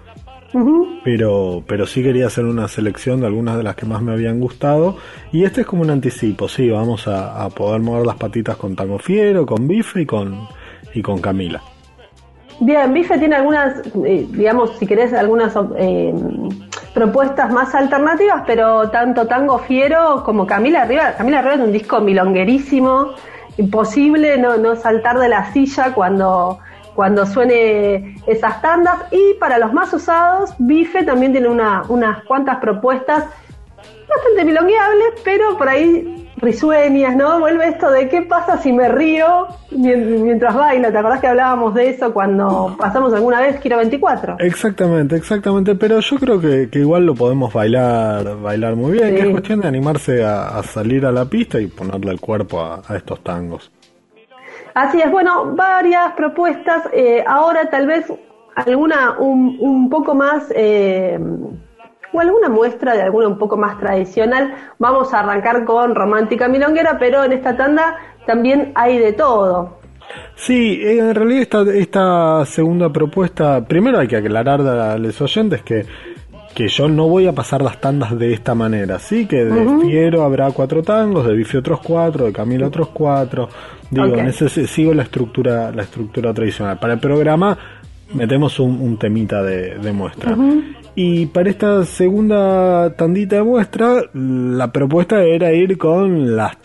Pero, 1.05 1.65
pero 1.67 1.87
sí 1.87 2.03
quería 2.03 2.27
hacer 2.27 2.45
una 2.45 2.69
selección 2.69 3.21
de 3.21 3.27
algunas 3.27 3.57
de 3.57 3.63
las 3.63 3.75
que 3.75 3.87
más 3.87 4.03
me 4.03 4.13
habían 4.13 4.39
gustado. 4.39 4.97
Y 5.33 5.45
este 5.45 5.63
es 5.63 5.67
como 5.67 5.83
un 5.83 5.91
anticipo, 5.91 6.49
sí, 6.49 6.69
vamos 6.69 7.09
a, 7.09 7.43
a 7.43 7.49
poder 7.49 7.81
mover 7.81 8.07
las 8.07 8.17
patitas 8.17 8.57
con 8.57 8.77
Tango 8.77 8.99
Fiero, 8.99 9.47
con 9.47 9.67
Bife 9.67 10.03
y 10.03 10.07
con, 10.07 10.47
y 10.95 11.01
con 11.01 11.21
Camila. 11.21 11.63
Bien, 12.65 12.95
Bife 12.95 13.19
tiene 13.19 13.35
algunas, 13.35 13.83
eh, 14.05 14.25
digamos, 14.31 14.79
si 14.79 14.87
querés, 14.87 15.13
algunas 15.13 15.53
eh, 15.77 16.15
propuestas 16.95 17.53
más 17.53 17.75
alternativas, 17.75 18.45
pero 18.47 18.89
tanto 18.89 19.27
Tango 19.27 19.59
Fiero 19.59 20.23
como 20.25 20.47
Camila 20.47 20.83
Arriba, 20.83 21.15
Camila 21.19 21.41
Arriba 21.41 21.55
es 21.55 21.61
un 21.61 21.73
disco 21.73 22.01
milonguerísimo, 22.01 23.15
imposible 23.57 24.39
no, 24.39 24.59
no 24.59 24.77
saltar 24.77 25.19
de 25.19 25.29
la 25.29 25.53
silla 25.53 25.93
cuando 25.93 26.61
cuando 26.95 27.27
suene 27.27 28.15
esas 28.29 28.63
tandas. 28.63 28.97
Y 29.11 29.35
para 29.41 29.59
los 29.59 29.73
más 29.73 29.93
usados, 29.93 30.55
Bife 30.59 31.03
también 31.03 31.33
tiene 31.33 31.49
una, 31.49 31.83
unas 31.89 32.23
cuantas 32.25 32.59
propuestas 32.59 33.25
bastante 34.17 34.45
milongueables, 34.45 35.21
pero 35.25 35.57
por 35.57 35.69
ahí 35.69 36.19
risueñas, 36.37 37.15
¿no? 37.17 37.39
Vuelve 37.39 37.69
esto 37.69 37.91
de 37.91 38.09
qué 38.09 38.23
pasa 38.23 38.59
si 38.59 38.73
me 38.73 38.89
río 38.89 39.47
mientras 39.71 40.55
bailo. 40.55 40.91
¿Te 40.91 40.99
acordás 40.99 41.21
que 41.21 41.29
hablábamos 41.29 41.73
de 41.75 41.91
eso 41.91 42.13
cuando 42.13 42.75
pasamos 42.79 43.15
alguna 43.15 43.41
vez 43.41 43.61
Quiero 43.61 43.77
24? 43.77 44.37
Exactamente, 44.41 45.17
exactamente. 45.17 45.77
Pero 45.77 46.01
yo 46.01 46.17
creo 46.17 46.41
que, 46.41 46.69
que 46.69 46.81
igual 46.81 47.07
lo 47.07 47.15
podemos 47.15 47.53
bailar 47.53 48.41
bailar 48.41 48.75
muy 48.75 48.93
bien, 48.93 49.11
sí. 49.11 49.15
que 49.15 49.23
es 49.23 49.31
cuestión 49.31 49.61
de 49.61 49.69
animarse 49.69 50.25
a, 50.25 50.59
a, 50.59 50.63
salir 50.65 51.07
a 51.07 51.13
la 51.13 51.25
pista 51.27 51.61
y 51.61 51.69
ponerle 51.69 52.11
el 52.11 52.21
cuerpo 52.21 52.61
a, 52.61 52.83
a 52.87 52.97
estos 52.97 53.23
tangos. 53.23 53.71
Así 54.75 55.01
es, 55.01 55.11
bueno, 55.11 55.55
varias 55.55 56.13
propuestas. 56.15 56.89
Eh, 56.93 57.23
ahora 57.27 57.69
tal 57.71 57.87
vez 57.87 58.07
alguna 58.55 59.19
un, 59.19 59.57
un 59.61 59.89
poco 59.91 60.15
más, 60.15 60.53
eh, 60.55 61.19
o 62.13 62.21
alguna 62.21 62.49
muestra 62.49 62.95
de 62.95 63.03
alguna 63.03 63.29
un 63.29 63.39
poco 63.39 63.57
más 63.57 63.79
tradicional. 63.79 64.55
Vamos 64.79 65.13
a 65.15 65.21
arrancar 65.21 65.65
con 65.65 65.95
Romántica 65.95 66.49
Milonguera, 66.49 66.99
pero 66.99 67.25
en 67.25 67.33
esta 67.33 67.57
tanda 67.57 67.97
también 68.27 68.73
hay 68.75 68.99
de 68.99 69.13
todo. 69.13 69.79
Sí, 70.35 70.81
en 70.83 71.15
realidad 71.15 71.43
esta, 71.43 71.63
esta 71.73 72.45
segunda 72.47 72.93
propuesta, 72.93 73.65
primero 73.65 73.99
hay 73.99 74.09
que 74.09 74.17
aclarar 74.17 74.61
a 74.61 74.99
los 74.99 75.21
oyentes 75.21 75.63
que 75.63 75.87
que 76.55 76.69
yo 76.69 76.89
no 76.89 77.09
voy 77.09 77.27
a 77.27 77.33
pasar 77.33 77.63
las 77.63 77.81
tandas 77.81 78.19
de 78.19 78.33
esta 78.33 78.55
manera, 78.55 78.99
sí, 78.99 79.27
que 79.27 79.45
de 79.45 79.53
uh 79.53 79.81
-huh. 79.81 79.83
Fiero 79.83 80.23
habrá 80.23 80.51
cuatro 80.51 80.83
tangos, 80.83 81.27
de 81.27 81.35
Bifi 81.35 81.57
otros 81.57 81.81
cuatro, 81.81 82.27
de 82.27 82.33
Camila 82.33 82.67
otros 82.67 82.89
cuatro, 82.89 83.49
digo, 83.91 84.09
okay. 84.09 84.21
en 84.21 84.27
ese 84.27 84.49
sigo 84.67 84.93
la 84.93 85.03
estructura, 85.05 85.73
la 85.73 85.83
estructura 85.83 86.33
tradicional. 86.35 86.79
Para 86.79 86.95
el 86.95 87.01
programa 87.01 87.57
metemos 88.13 88.61
un, 88.61 88.81
un 88.81 88.99
temita 88.99 89.43
de, 89.43 89.79
de 89.79 89.93
muestra. 89.93 90.33
Uh 90.33 90.37
-huh. 90.37 90.65
Y 90.95 91.27
para 91.27 91.51
esta 91.51 91.85
segunda 91.85 92.95
tandita 92.97 93.37
de 93.37 93.43
muestra, 93.43 94.03
la 94.13 94.73
propuesta 94.73 95.23
era 95.23 95.53
ir 95.53 95.79
con 95.79 96.37
las 96.37 96.57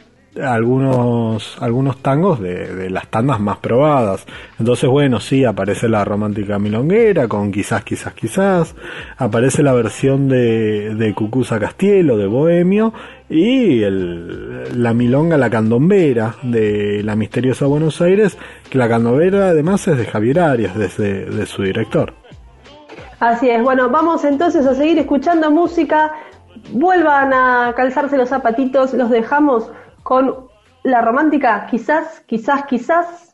algunos 0.41 1.57
algunos 1.59 2.01
tangos 2.01 2.39
de, 2.39 2.75
de, 2.75 2.89
las 2.89 3.07
tandas 3.07 3.39
más 3.39 3.57
probadas. 3.57 4.25
Entonces, 4.59 4.89
bueno, 4.89 5.19
sí, 5.19 5.43
aparece 5.45 5.87
la 5.89 6.03
romántica 6.05 6.59
milonguera 6.59 7.27
con 7.27 7.51
quizás, 7.51 7.83
quizás, 7.83 8.13
quizás. 8.13 8.75
Aparece 9.17 9.63
la 9.63 9.73
versión 9.73 10.27
de, 10.27 10.95
de 10.95 11.13
Cucuza 11.13 11.59
Castielo, 11.59 12.17
de 12.17 12.27
Bohemio. 12.27 12.93
Y 13.29 13.81
el, 13.83 14.81
la 14.81 14.93
milonga, 14.93 15.37
la 15.37 15.49
candombera 15.49 16.35
de 16.43 17.01
la 17.03 17.15
misteriosa 17.15 17.65
Buenos 17.65 18.01
Aires, 18.01 18.37
que 18.69 18.77
la 18.77 18.87
candombera 18.87 19.49
además 19.49 19.87
es 19.87 19.97
de 19.97 20.05
Javier 20.05 20.39
Arias, 20.39 20.77
desde 20.77 21.25
de 21.25 21.45
su 21.45 21.63
director. 21.63 22.13
Así 23.19 23.49
es, 23.49 23.63
bueno, 23.63 23.89
vamos 23.89 24.23
entonces 24.23 24.65
a 24.67 24.75
seguir 24.75 24.99
escuchando 24.99 25.49
música. 25.49 26.13
Vuelvan 26.71 27.33
a 27.33 27.73
calzarse 27.75 28.17
los 28.17 28.29
zapatitos, 28.29 28.93
los 28.93 29.09
dejamos 29.09 29.71
con 30.03 30.47
la 30.83 31.01
romántica, 31.01 31.67
quizás, 31.69 32.21
quizás, 32.27 32.65
quizás. 32.65 33.33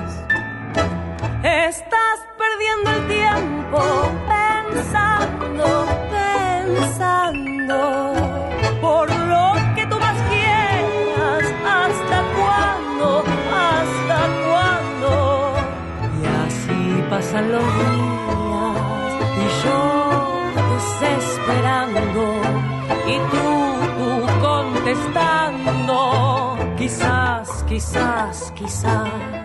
más 27.93 28.51
quieres. 28.55 29.40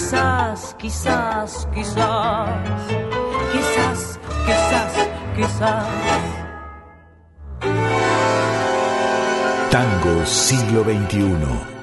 Quizás, 0.00 0.76
quizás, 0.78 1.68
quizás, 1.74 2.48
quizás, 3.52 4.20
quizás, 4.46 5.08
quizás. 5.36 5.88
Tango 9.70 10.24
siglo 10.24 10.84
XXI. 10.84 11.36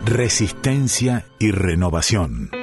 Resistencia 0.06 1.25
y 1.38 1.51
renovación. 1.51 2.57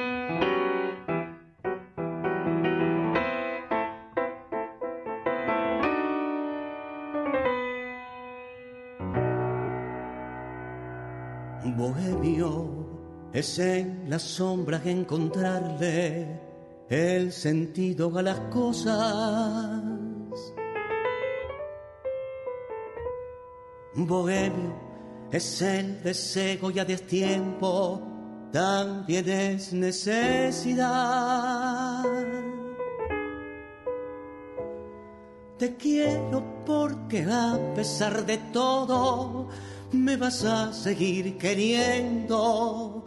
En 13.57 14.09
las 14.09 14.23
sombras 14.23 14.85
encontrarle 14.87 16.41
el 16.89 17.31
sentido 17.31 18.17
a 18.17 18.23
las 18.23 18.39
cosas. 18.49 19.83
Bohemio 23.93 24.73
es 25.31 25.61
el 25.61 26.01
deseo 26.01 26.71
y 26.71 26.79
a 26.79 26.85
destiempo, 26.85 28.01
también 28.51 29.29
es 29.29 29.71
necesidad. 29.73 30.83
Te 35.59 35.75
quiero 35.75 36.63
porque 36.65 37.23
a 37.29 37.59
pesar 37.75 38.25
de 38.25 38.37
todo, 38.51 39.49
me 39.91 40.17
vas 40.17 40.43
a 40.43 40.73
seguir 40.73 41.37
queriendo 41.37 43.04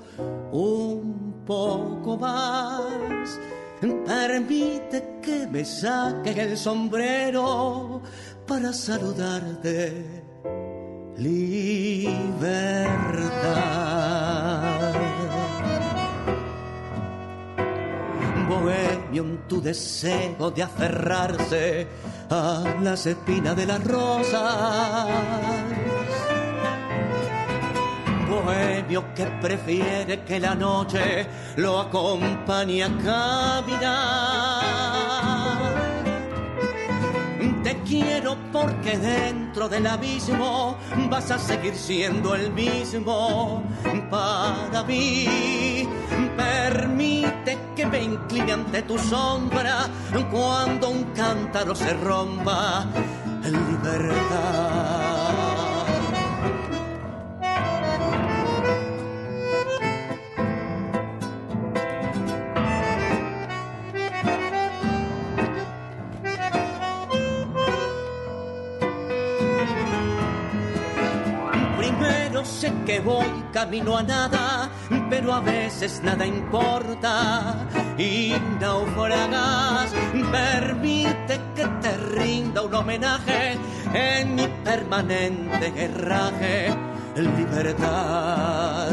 un 0.53 1.43
poco 1.47 2.17
más. 2.17 3.39
Permite 3.81 5.21
que 5.23 5.47
me 5.47 5.65
saque 5.65 6.31
el 6.31 6.57
sombrero 6.57 8.03
para 8.47 8.73
saludarte. 8.73 10.25
Libertad. 11.17 11.59
Bohemio, 18.49 19.25
tu 19.49 19.61
deseo 19.61 20.51
de 20.51 20.63
aferrarse 20.63 21.87
a 22.31 22.65
las 22.83 23.07
espinas 23.07 23.57
de 23.57 23.67
las 23.67 23.85
rosas 23.85 25.07
bohemio 28.29 29.15
que 29.15 29.27
prefiere 29.41 30.21
que 30.21 30.39
la 30.39 30.55
noche 30.55 31.27
lo 31.57 31.81
acompañe 31.81 32.85
a 32.85 32.89
caminar. 32.99 34.79
Te 37.63 37.77
quiero 37.83 38.37
porque 38.53 38.97
dentro 38.97 39.69
del 39.69 39.87
abismo 39.87 40.77
vas 41.11 41.31
a 41.31 41.39
seguir 41.39 41.75
siendo 41.75 42.35
el 42.35 42.51
mismo 42.53 43.63
para 44.11 44.83
mí. 44.85 45.87
Permite 46.37 47.59
que 47.77 47.87
me 47.87 48.03
incline 48.03 48.53
ante 48.53 48.83
tu 48.83 48.99
sombra 48.99 49.89
cuando 50.31 50.91
un 50.91 51.05
cántaro 51.15 51.75
se 51.75 51.93
rompa 51.95 52.87
en 53.45 53.53
libertad. 53.53 54.98
Que 72.89 73.01
voy 73.01 73.45
camino 73.53 73.99
a 73.99 74.03
nada, 74.03 74.71
pero 75.11 75.35
a 75.35 75.41
veces 75.41 76.01
nada 76.03 76.25
importa. 76.25 77.69
Y 77.99 78.33
naufragas, 78.59 79.93
permite 80.33 81.39
que 81.55 81.67
te 81.83 81.97
rinda 82.17 82.63
un 82.63 82.75
homenaje 82.75 83.59
en 83.93 84.35
mi 84.35 84.49
permanente 84.65 85.71
guerraje. 85.71 86.75
Libertad, 87.15 88.91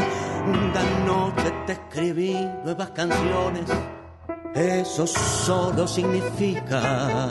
la 0.73 0.83
noche 1.05 1.53
te 1.65 1.73
escribí 1.73 2.37
nuevas 2.65 2.89
canciones, 2.89 3.63
eso 4.53 5.07
solo 5.07 5.87
significa 5.87 7.29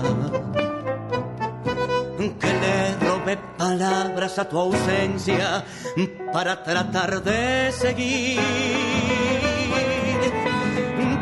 que 2.17 2.53
le 2.63 3.04
palabras 3.37 4.39
a 4.39 4.49
tu 4.49 4.59
ausencia 4.59 5.65
para 6.33 6.63
tratar 6.63 7.23
de 7.23 7.73
seguir. 7.73 8.41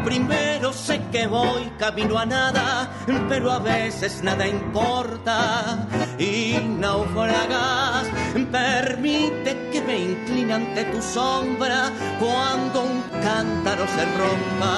Primero 0.05 0.72
sé 0.72 1.01
que 1.11 1.27
voy 1.27 1.70
camino 1.79 2.18
a 2.18 2.27
nada, 2.27 2.90
pero 3.29 3.51
a 3.51 3.59
veces 3.59 4.22
nada 4.22 4.46
importa 4.46 5.87
y 6.18 6.57
naufragas. 6.79 8.09
Permite 8.51 9.70
que 9.72 9.81
me 9.81 9.98
incline 9.98 10.53
ante 10.53 10.85
tu 10.87 11.01
sombra 11.01 11.90
cuando 12.18 12.83
un 12.83 13.03
cántaro 13.22 13.87
se 13.87 14.05
rompa. 14.05 14.77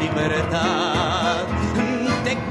Libertad 0.00 1.65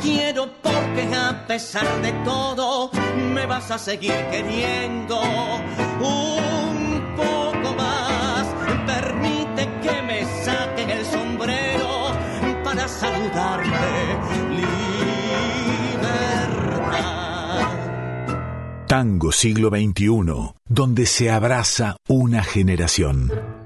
quiero 0.01 0.49
porque 0.61 1.13
a 1.15 1.45
pesar 1.47 2.01
de 2.01 2.11
todo 2.23 2.91
me 3.33 3.45
vas 3.45 3.71
a 3.71 3.77
seguir 3.77 4.15
queriendo 4.31 5.21
un 5.99 7.15
poco 7.15 7.75
más. 7.75 8.47
Permite 8.85 9.69
que 9.81 10.01
me 10.01 10.25
saquen 10.43 10.89
el 10.89 11.05
sombrero 11.05 12.11
para 12.63 12.87
saludarte. 12.87 13.69
Libertad. 14.49 16.15
Tango 18.87 19.31
siglo 19.31 19.69
XXI, 19.69 20.53
donde 20.67 21.05
se 21.05 21.31
abraza 21.31 21.97
una 22.07 22.43
generación. 22.43 23.64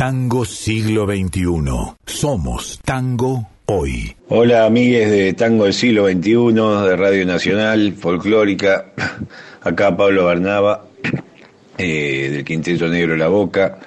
Tango 0.00 0.46
siglo 0.46 1.04
XXI. 1.04 1.44
Somos 2.06 2.80
tango 2.82 3.46
hoy. 3.66 4.16
Hola 4.30 4.64
amigues 4.64 5.10
de 5.10 5.34
Tango 5.34 5.64
del 5.64 5.74
siglo 5.74 6.08
XXI, 6.08 6.88
de 6.88 6.96
Radio 6.96 7.26
Nacional, 7.26 7.92
Folclórica. 7.92 8.92
Acá 9.60 9.94
Pablo 9.94 10.24
Barnaba, 10.24 10.86
eh, 11.76 12.30
del 12.32 12.44
Quinteto 12.46 12.88
Negro 12.88 13.14
La 13.14 13.28
Boca. 13.28 13.78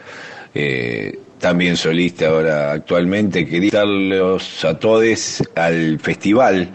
Eh, 0.54 1.18
también 1.40 1.76
solista 1.78 2.28
ahora 2.28 2.74
actualmente. 2.74 3.44
Quería 3.46 3.58
invitarlos 3.58 4.64
a 4.66 4.78
todos 4.78 5.42
al 5.56 6.00
festival 6.00 6.70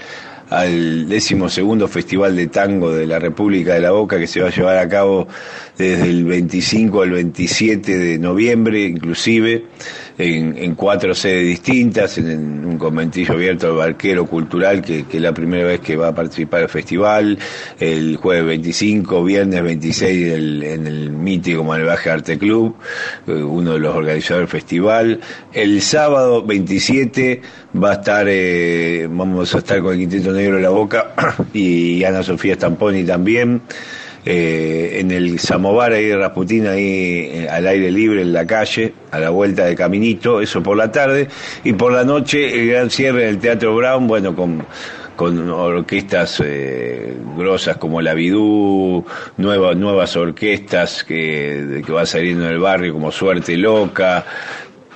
al 0.51 1.09
décimo 1.09 1.49
segundo 1.49 1.89
Festival 1.89 2.35
de 2.37 2.47
Tango 2.49 2.93
de 2.93 3.07
la 3.07 3.19
República 3.19 3.75
de 3.75 3.81
la 3.81 3.91
Boca 3.91 4.19
que 4.19 4.27
se 4.27 4.41
va 4.41 4.49
a 4.49 4.51
llevar 4.51 4.79
a 4.79 4.89
cabo 4.89 5.29
desde 5.77 6.09
el 6.09 6.25
25 6.25 7.03
al 7.03 7.11
27 7.11 7.99
de 7.99 8.19
noviembre, 8.19 8.83
inclusive 8.85 9.65
en, 10.19 10.75
cuatro 10.75 11.15
sedes 11.15 11.47
distintas, 11.47 12.19
en, 12.19 12.65
un 12.65 12.77
conventillo 12.77 13.35
abierto 13.35 13.69
al 13.69 13.75
barquero 13.75 14.27
cultural, 14.27 14.83
que, 14.83 15.05
es 15.11 15.21
la 15.21 15.33
primera 15.33 15.65
vez 15.65 15.81
que 15.81 15.97
va 15.97 16.09
a 16.09 16.15
participar 16.15 16.61
del 16.61 16.69
festival, 16.69 17.39
el 17.79 18.17
jueves 18.17 18.45
25, 18.47 19.25
viernes 19.25 19.63
26 19.63 20.33
en 20.33 20.87
el 20.87 21.11
mítico 21.11 21.63
Malvaje 21.63 22.11
Arte 22.11 22.37
Club, 22.37 22.75
eh, 23.27 23.33
uno 23.33 23.75
de 23.75 23.79
los 23.79 23.95
organizadores 23.95 24.51
del 24.51 24.61
festival, 24.61 25.21
el 25.53 25.81
sábado 25.83 26.45
27 26.45 27.41
va 27.81 27.91
a 27.91 27.95
estar, 27.95 28.27
eh, 28.29 29.07
vamos 29.09 29.55
a 29.55 29.59
estar 29.59 29.81
con 29.81 29.93
el 29.93 30.01
Quinteto 30.01 30.33
Negro 30.33 30.57
de 30.57 30.63
la 30.63 30.71
Boca 30.71 31.15
y 31.53 32.03
Ana 32.03 32.23
Sofía 32.23 32.55
Stamponi 32.55 33.05
también. 33.05 33.63
Eh, 34.31 35.01
en 35.01 35.11
el 35.11 35.39
Samovar 35.39 35.95
ahí 35.95 36.05
de 36.05 36.19
Rasputín, 36.19 36.67
ahí 36.67 37.31
eh, 37.33 37.49
al 37.51 37.67
aire 37.67 37.91
libre 37.91 38.21
en 38.21 38.35
la 38.35 38.47
calle, 38.47 38.93
a 39.11 39.19
la 39.19 39.31
vuelta 39.31 39.65
de 39.65 39.75
Caminito, 39.75 40.43
eso 40.43 40.63
por 40.63 40.77
la 40.77 40.93
tarde, 40.93 41.29
y 41.65 41.73
por 41.73 41.93
la 41.93 42.05
noche 42.05 42.61
el 42.61 42.69
gran 42.69 42.91
cierre 42.91 43.23
en 43.23 43.29
el 43.31 43.39
Teatro 43.39 43.75
Brown, 43.75 44.07
bueno, 44.07 44.37
con, 44.37 44.67
con 45.17 45.49
orquestas 45.49 46.43
eh, 46.45 47.17
grosas 47.39 47.79
como 47.79 48.03
la 48.03 48.13
Bidú, 48.13 49.03
nuevas, 49.39 49.75
nuevas 49.79 50.15
orquestas 50.15 51.05
que, 51.05 51.83
que 51.87 51.91
van 51.91 52.07
saliendo 52.07 52.45
en 52.45 52.53
el 52.53 52.59
barrio 52.59 52.93
como 52.93 53.11
Suerte 53.11 53.57
Loca, 53.57 54.27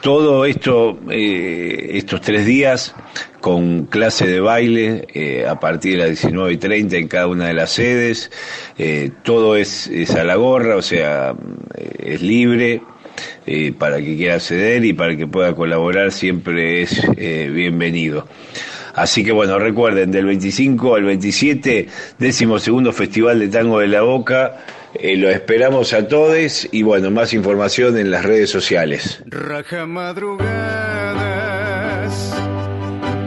todo 0.02 0.44
esto, 0.44 0.98
eh, 1.10 1.92
estos 1.94 2.20
tres 2.20 2.44
días, 2.44 2.94
con 3.40 3.86
clase 3.86 4.26
de 4.26 4.40
baile 4.40 5.06
eh, 5.14 5.46
a 5.48 5.60
partir 5.60 5.92
de 5.92 5.98
las 5.98 6.08
19 6.08 6.52
y 6.52 6.56
30 6.56 6.96
en 6.96 7.08
cada 7.08 7.28
una 7.28 7.46
de 7.46 7.54
las 7.54 7.70
sedes. 7.70 8.30
Eh, 8.76 9.10
todo 9.22 9.56
es, 9.56 9.88
a 10.14 10.24
la 10.24 10.34
gorra, 10.34 10.76
o 10.76 10.82
sea, 10.82 11.34
es 11.98 12.20
libre. 12.20 12.82
para 13.78 13.98
que 13.98 14.16
quiera 14.16 14.34
acceder 14.34 14.84
y 14.84 14.92
para 14.92 15.16
que 15.16 15.26
pueda 15.26 15.54
colaborar 15.54 16.10
siempre 16.10 16.82
es 16.82 17.00
bienvenido. 17.16 18.26
Así 18.94 19.24
que 19.24 19.32
bueno, 19.32 19.58
recuerden, 19.58 20.10
del 20.10 20.26
25 20.26 20.96
al 20.96 21.04
27, 21.04 21.86
décimo 22.18 22.58
segundo 22.58 22.92
Festival 22.92 23.38
de 23.38 23.48
Tango 23.48 23.78
de 23.78 23.88
la 23.88 24.02
Boca, 24.02 24.58
eh, 24.94 25.16
lo 25.16 25.30
esperamos 25.30 25.92
a 25.92 26.06
todos 26.08 26.68
y 26.70 26.82
bueno, 26.82 27.10
más 27.10 27.32
información 27.32 27.98
en 27.98 28.10
las 28.10 28.24
redes 28.24 28.50
sociales. 28.50 29.22
Raja 29.26 29.86
madrugadas, 29.86 30.52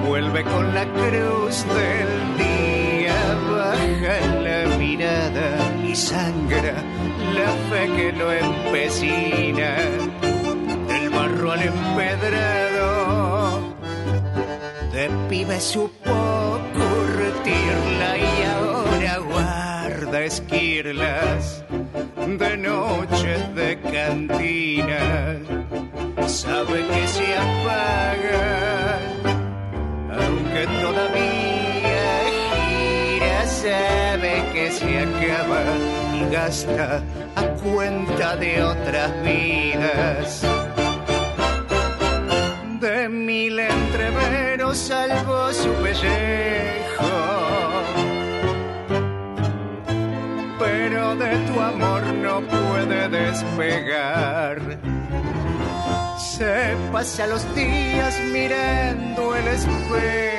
vuelve 0.08 0.44
con 0.44 0.74
la 0.74 0.86
cruz 0.86 1.66
del 1.68 2.38
día, 2.38 3.16
baja 3.52 4.20
la 4.42 4.78
mirada 4.78 5.74
y 5.88 5.96
sangra 5.96 6.74
la 7.34 7.52
fe 7.70 7.90
que 7.96 8.12
lo 8.14 8.32
empecina, 8.32 9.76
del 10.88 11.10
barro 11.10 11.52
al 11.52 11.62
empedrado, 11.64 13.60
de 14.94 15.10
pibe 15.30 15.60
supo 15.60 16.05
esquirlas 20.26 21.64
de 22.28 22.58
noches 22.58 23.56
de 23.56 23.80
cantina, 23.80 25.38
sabe 26.28 26.84
que 26.88 27.08
se 27.08 27.38
apaga, 27.38 29.00
aunque 30.20 30.66
todavía 30.82 32.08
gira, 32.50 33.46
sabe 33.46 34.44
que 34.52 34.72
se 34.72 35.00
acaba 35.00 35.64
y 36.16 36.34
gasta 36.34 37.04
a 37.36 37.44
cuenta 37.64 38.36
de 38.38 38.64
otras 38.64 39.12
vidas. 39.24 40.42
De 42.80 43.10
mil 43.10 43.60
entreveros 43.60 44.78
salvo 44.78 45.54
su 45.54 45.72
pellejo 45.84 47.15
despegar. 53.16 54.60
Se 56.18 56.76
pasa 56.92 57.28
los 57.28 57.44
días 57.56 58.20
mirando 58.34 59.36
el 59.36 59.48
espejo 59.48 60.36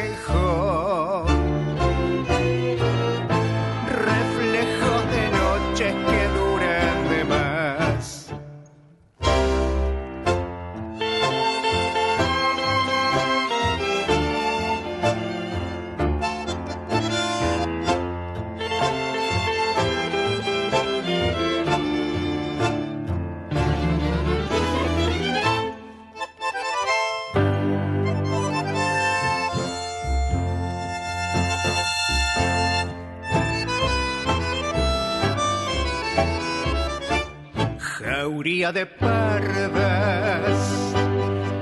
de 38.29 38.87
pardas, 38.87 40.59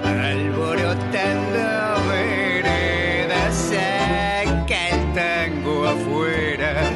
alborotando 0.03 1.61
veredas, 2.09 3.55
saca 3.55 4.89
el 4.89 5.13
tango 5.13 5.87
afuera, 5.87 6.91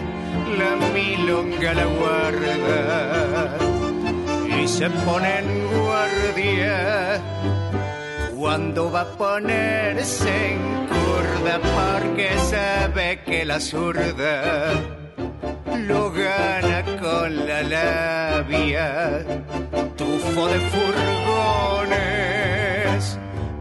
la 0.57 0.75
milonga 0.95 1.75
la 1.75 1.85
guarda. 1.85 3.59
Y 4.59 4.67
se 4.67 4.89
pone 4.89 5.39
en 5.41 5.69
guardia 5.77 7.21
cuando 8.39 8.91
va 8.91 9.03
a 9.03 9.17
ponerse 9.19 10.53
en 10.53 10.87
curda 10.87 11.61
porque 11.61 12.31
sabe 12.39 13.21
que 13.23 13.45
la 13.45 13.61
zurda 13.61 14.98
lo 15.89 16.13
gana 16.13 16.85
con 17.01 17.49
la 17.49 17.63
labia 17.63 19.25
tufo 19.97 20.47
de 20.47 20.61
furgones, 20.73 21.99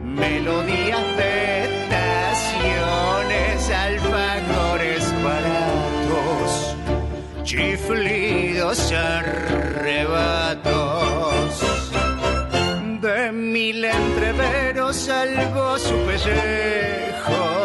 melodías 0.04 1.06
de 1.20 1.64
estaciones, 1.64 3.70
alfajores 3.70 5.04
baratos, 5.24 6.76
chiflidos 7.44 8.92
arrebatos. 8.92 10.68
De 13.02 13.32
mil 13.32 13.86
entreveros 13.86 14.98
salvo 14.98 15.80
su 15.80 15.96
pellejo, 16.08 17.57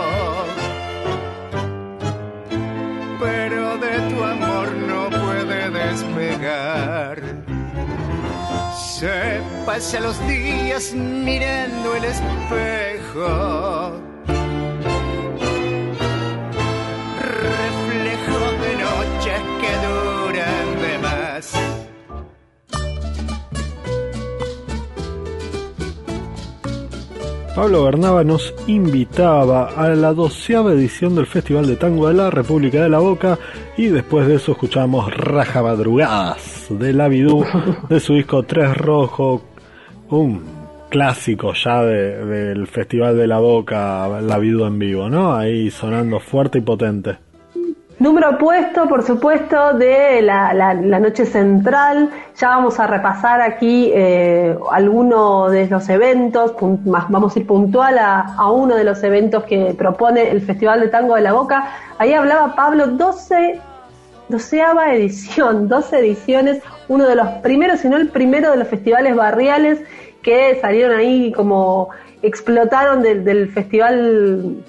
se 9.03 9.41
pasa 9.67 9.99
los 9.99 10.17
días 10.29 10.95
mirando 10.95 11.97
el 11.97 12.05
espejo. 12.05 13.31
Reflejo 17.19 18.39
de 18.63 18.73
noches 18.87 19.41
que 19.61 19.73
duran 19.89 20.67
de 20.83 20.99
más. 21.03 21.53
Pablo 27.57 27.83
Bernaba 27.83 28.23
nos 28.23 28.55
invitaba 28.69 29.71
a 29.77 29.89
la 29.89 30.13
doceava 30.15 30.73
edición 30.75 31.17
del 31.17 31.27
Festival 31.27 31.67
de 31.67 31.75
Tango 31.75 32.07
de 32.07 32.15
la 32.15 32.31
República 32.31 32.81
de 32.81 32.89
la 32.89 33.01
Boca 33.01 33.37
y 33.77 33.89
después 33.89 34.29
de 34.29 34.37
eso 34.37 34.53
escuchamos 34.53 35.13
Raja 35.13 35.61
Madrugadas 35.61 36.62
de 36.79 36.93
la 36.93 37.09
Bidú 37.09 37.45
de 37.89 38.01
su 38.01 38.15
disco 38.15 38.43
Tres 38.45 38.77
Rojo, 38.77 39.43
un 40.11 40.43
clásico 40.89 41.53
ya 41.55 41.83
de- 41.83 42.25
del 42.27 42.67
Festival 42.67 43.17
de 43.17 43.27
la 43.27 43.39
Boca, 43.39 44.09
la 44.21 44.39
Viuda 44.39 44.67
en 44.69 44.79
vivo, 44.79 45.09
¿no? 45.09 45.35
Ahí 45.35 45.71
sonando 45.71 46.21
fuerte 46.21 46.59
y 46.59 46.61
potente. 46.63 47.17
Número 47.99 48.31
opuesto, 48.31 48.89
por 48.89 49.05
supuesto, 49.05 49.75
de 49.75 50.23
la, 50.23 50.53
la- 50.53 50.75
noche 50.99 51.25
central. 51.25 52.11
Ya 52.37 52.49
vamos 52.49 52.81
a 52.81 52.89
repasar 52.89 53.41
aquí 53.41 53.93
eh, 53.95 54.57
algunos 54.73 55.53
de 55.53 55.69
los 55.69 55.89
eventos, 55.89 56.55
vamos 56.61 57.37
a 57.37 57.39
ir 57.39 57.47
puntual 57.47 57.99
a, 57.99 58.35
a 58.37 58.51
uno 58.51 58.75
de 58.75 58.83
los 58.83 59.03
eventos 59.05 59.45
que 59.45 59.73
propone 59.79 60.31
el 60.31 60.41
Festival 60.41 60.81
de 60.81 60.89
Tango 60.89 61.15
de 61.15 61.21
la 61.23 61.33
Boca. 61.33 61.65
Ahí 61.99 62.13
hablaba 62.13 62.57
Pablo, 62.57 62.89
12, 62.89 63.61
doceava 64.29 64.95
edición, 64.95 65.69
12 65.69 65.99
ediciones, 65.99 66.63
uno 66.89 67.07
de 67.07 67.17
los 67.17 67.29
primeros, 67.43 67.81
si 67.81 67.89
no 67.89 67.97
el 67.97 68.09
primero 68.09 68.51
de 68.51 68.57
los 68.57 68.69
festivales 68.69 69.15
barriales 69.17 69.81
que 70.23 70.59
salieron 70.61 70.97
ahí 70.97 71.33
como 71.33 71.91
explotaron 72.23 73.03
del 73.03 73.51
festival 73.51 74.63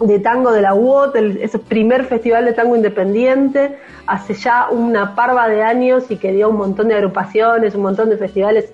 de 0.00 0.18
tango 0.18 0.50
de 0.52 0.62
la 0.62 0.74
UOT, 0.74 1.16
el, 1.16 1.36
ese 1.38 1.58
primer 1.58 2.04
festival 2.04 2.44
de 2.44 2.52
tango 2.52 2.76
independiente, 2.76 3.78
hace 4.06 4.34
ya 4.34 4.68
una 4.70 5.14
parva 5.14 5.48
de 5.48 5.62
años 5.62 6.10
y 6.10 6.16
que 6.16 6.32
dio 6.32 6.48
un 6.48 6.56
montón 6.56 6.88
de 6.88 6.94
agrupaciones, 6.94 7.74
un 7.74 7.82
montón 7.82 8.10
de 8.10 8.16
festivales 8.16 8.72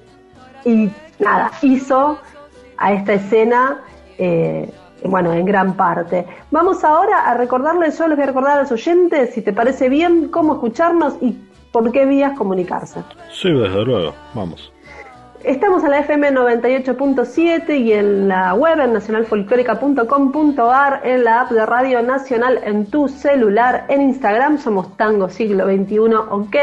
y 0.64 0.90
nada, 1.18 1.52
hizo 1.62 2.18
a 2.76 2.92
esta 2.92 3.14
escena, 3.14 3.80
eh, 4.18 4.70
bueno, 5.06 5.32
en 5.32 5.44
gran 5.44 5.74
parte. 5.74 6.26
Vamos 6.50 6.82
ahora 6.84 7.28
a 7.28 7.34
recordarles, 7.34 7.98
yo 7.98 8.08
les 8.08 8.16
voy 8.16 8.24
a 8.24 8.26
recordar 8.26 8.58
a 8.58 8.62
los 8.62 8.72
oyentes, 8.72 9.34
si 9.34 9.42
te 9.42 9.52
parece 9.52 9.88
bien, 9.88 10.28
cómo 10.28 10.54
escucharnos 10.54 11.16
y 11.20 11.36
por 11.72 11.92
qué 11.92 12.06
vías 12.06 12.36
comunicarse. 12.36 13.02
Sí, 13.30 13.52
desde 13.52 13.84
luego, 13.84 14.14
vamos. 14.34 14.72
Estamos 15.44 15.84
en 15.84 15.90
la 15.90 15.98
FM 16.00 16.32
98.7 16.32 17.78
y 17.78 17.92
en 17.92 18.26
la 18.26 18.54
web 18.54 18.80
en 18.80 18.94
nacionalfolclórica.com.ar, 18.94 21.02
en 21.04 21.22
la 21.22 21.42
app 21.42 21.52
de 21.52 21.64
Radio 21.64 22.02
Nacional 22.02 22.58
en 22.64 22.86
tu 22.86 23.06
celular, 23.06 23.84
en 23.88 24.02
Instagram 24.02 24.58
somos 24.58 24.96
Tango 24.96 25.28
Siglo 25.28 25.66
XXI 25.66 25.98
OK, 26.30 26.56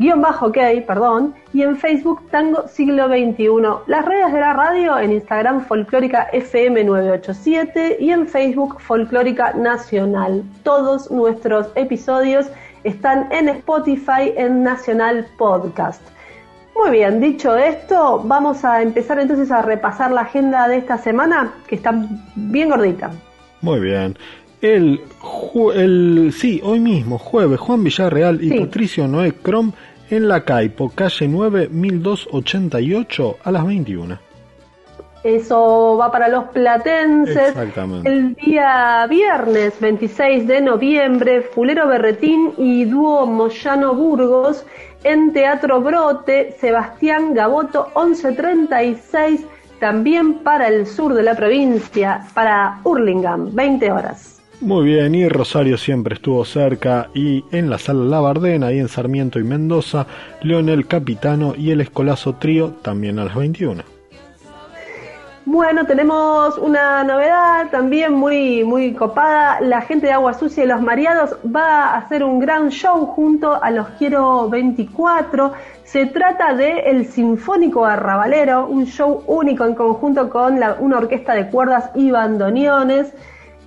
guion 0.00 0.22
bajo 0.22 0.46
OK, 0.46 0.56
perdón, 0.86 1.34
y 1.52 1.60
en 1.60 1.76
Facebook 1.76 2.22
Tango 2.30 2.66
Siglo 2.66 3.06
XXI. 3.06 3.48
Las 3.86 4.06
redes 4.06 4.32
de 4.32 4.40
la 4.40 4.54
radio 4.54 4.98
en 4.98 5.12
Instagram 5.12 5.66
Folclórica 5.66 6.22
FM 6.32 6.84
987 6.84 7.98
y 8.00 8.10
en 8.10 8.26
Facebook 8.26 8.80
Folclórica 8.80 9.52
Nacional. 9.52 10.42
Todos 10.62 11.10
nuestros 11.10 11.68
episodios 11.74 12.46
están 12.82 13.28
en 13.30 13.50
Spotify 13.50 14.32
en 14.38 14.62
Nacional 14.62 15.26
Podcast. 15.36 16.00
Muy 16.74 16.92
bien, 16.92 17.20
dicho 17.20 17.54
esto, 17.56 18.22
vamos 18.24 18.64
a 18.64 18.80
empezar 18.80 19.20
entonces 19.20 19.50
a 19.50 19.60
repasar 19.60 20.12
la 20.12 20.22
agenda 20.22 20.66
de 20.66 20.78
esta 20.78 20.96
semana, 20.96 21.52
que 21.66 21.74
está 21.74 21.92
bien 22.36 22.70
gordita. 22.70 23.10
Muy 23.60 23.80
bien. 23.80 24.16
El 24.62 25.00
sí, 26.32 26.60
hoy 26.62 26.80
mismo, 26.80 27.18
jueves, 27.18 27.60
Juan 27.60 27.82
Villarreal 27.84 28.42
y 28.42 28.50
Sí. 28.50 28.60
Patricio 28.60 29.08
Noé 29.08 29.32
Crom 29.32 29.72
en 30.10 30.28
la 30.28 30.44
Caipo, 30.44 30.90
calle 30.90 31.28
9, 31.28 31.68
1288 31.70 33.38
a 33.42 33.50
las 33.50 33.66
21. 33.66 34.18
Eso 35.22 35.98
va 35.98 36.10
para 36.10 36.28
los 36.28 36.44
platenses. 36.44 37.48
Exactamente. 37.48 38.08
El 38.08 38.34
día 38.34 39.06
viernes 39.08 39.78
26 39.78 40.46
de 40.46 40.60
noviembre, 40.62 41.42
Fulero 41.42 41.86
Berretín 41.86 42.54
y 42.56 42.86
Dúo 42.86 43.26
Moyano 43.26 43.94
Burgos 43.94 44.64
en 45.04 45.32
Teatro 45.32 45.80
Brote, 45.80 46.56
Sebastián 46.58 47.34
Gaboto 47.34 47.90
1136, 47.94 49.44
también 49.78 50.38
para 50.42 50.68
el 50.68 50.86
sur 50.86 51.14
de 51.14 51.22
la 51.22 51.34
provincia, 51.34 52.26
para 52.34 52.80
Hurlingham, 52.84 53.54
20 53.54 53.92
horas. 53.92 54.39
Muy 54.60 54.84
bien, 54.84 55.14
y 55.14 55.26
Rosario 55.26 55.78
siempre 55.78 56.16
estuvo 56.16 56.44
cerca 56.44 57.08
y 57.14 57.42
en 57.50 57.70
la 57.70 57.78
sala 57.78 58.04
Labardén, 58.04 58.62
ahí 58.62 58.78
en 58.78 58.88
Sarmiento 58.88 59.38
y 59.38 59.44
Mendoza, 59.44 60.06
Leonel 60.42 60.86
Capitano 60.86 61.54
y 61.56 61.70
el 61.70 61.80
Escolazo 61.80 62.34
Trío 62.34 62.72
también 62.82 63.18
a 63.18 63.24
las 63.24 63.34
21. 63.34 63.82
Bueno, 65.46 65.86
tenemos 65.86 66.58
una 66.58 67.02
novedad 67.02 67.70
también 67.70 68.12
muy, 68.12 68.62
muy 68.62 68.92
copada. 68.92 69.62
La 69.62 69.80
gente 69.80 70.08
de 70.08 70.12
Agua 70.12 70.34
Sucia 70.34 70.64
y 70.64 70.66
los 70.66 70.82
Mareados 70.82 71.36
va 71.44 71.86
a 71.86 71.96
hacer 71.96 72.22
un 72.22 72.38
gran 72.38 72.68
show 72.68 73.06
junto 73.06 73.60
a 73.60 73.70
los 73.70 73.88
Quiero 73.98 74.50
24. 74.50 75.52
Se 75.84 76.04
trata 76.04 76.52
de 76.52 76.80
El 76.80 77.06
Sinfónico 77.06 77.86
Arrabalero, 77.86 78.66
un 78.66 78.84
show 78.84 79.24
único 79.26 79.64
en 79.64 79.74
conjunto 79.74 80.28
con 80.28 80.60
una 80.80 80.98
orquesta 80.98 81.32
de 81.32 81.48
cuerdas 81.48 81.90
y 81.94 82.10
bandoneones. 82.10 83.14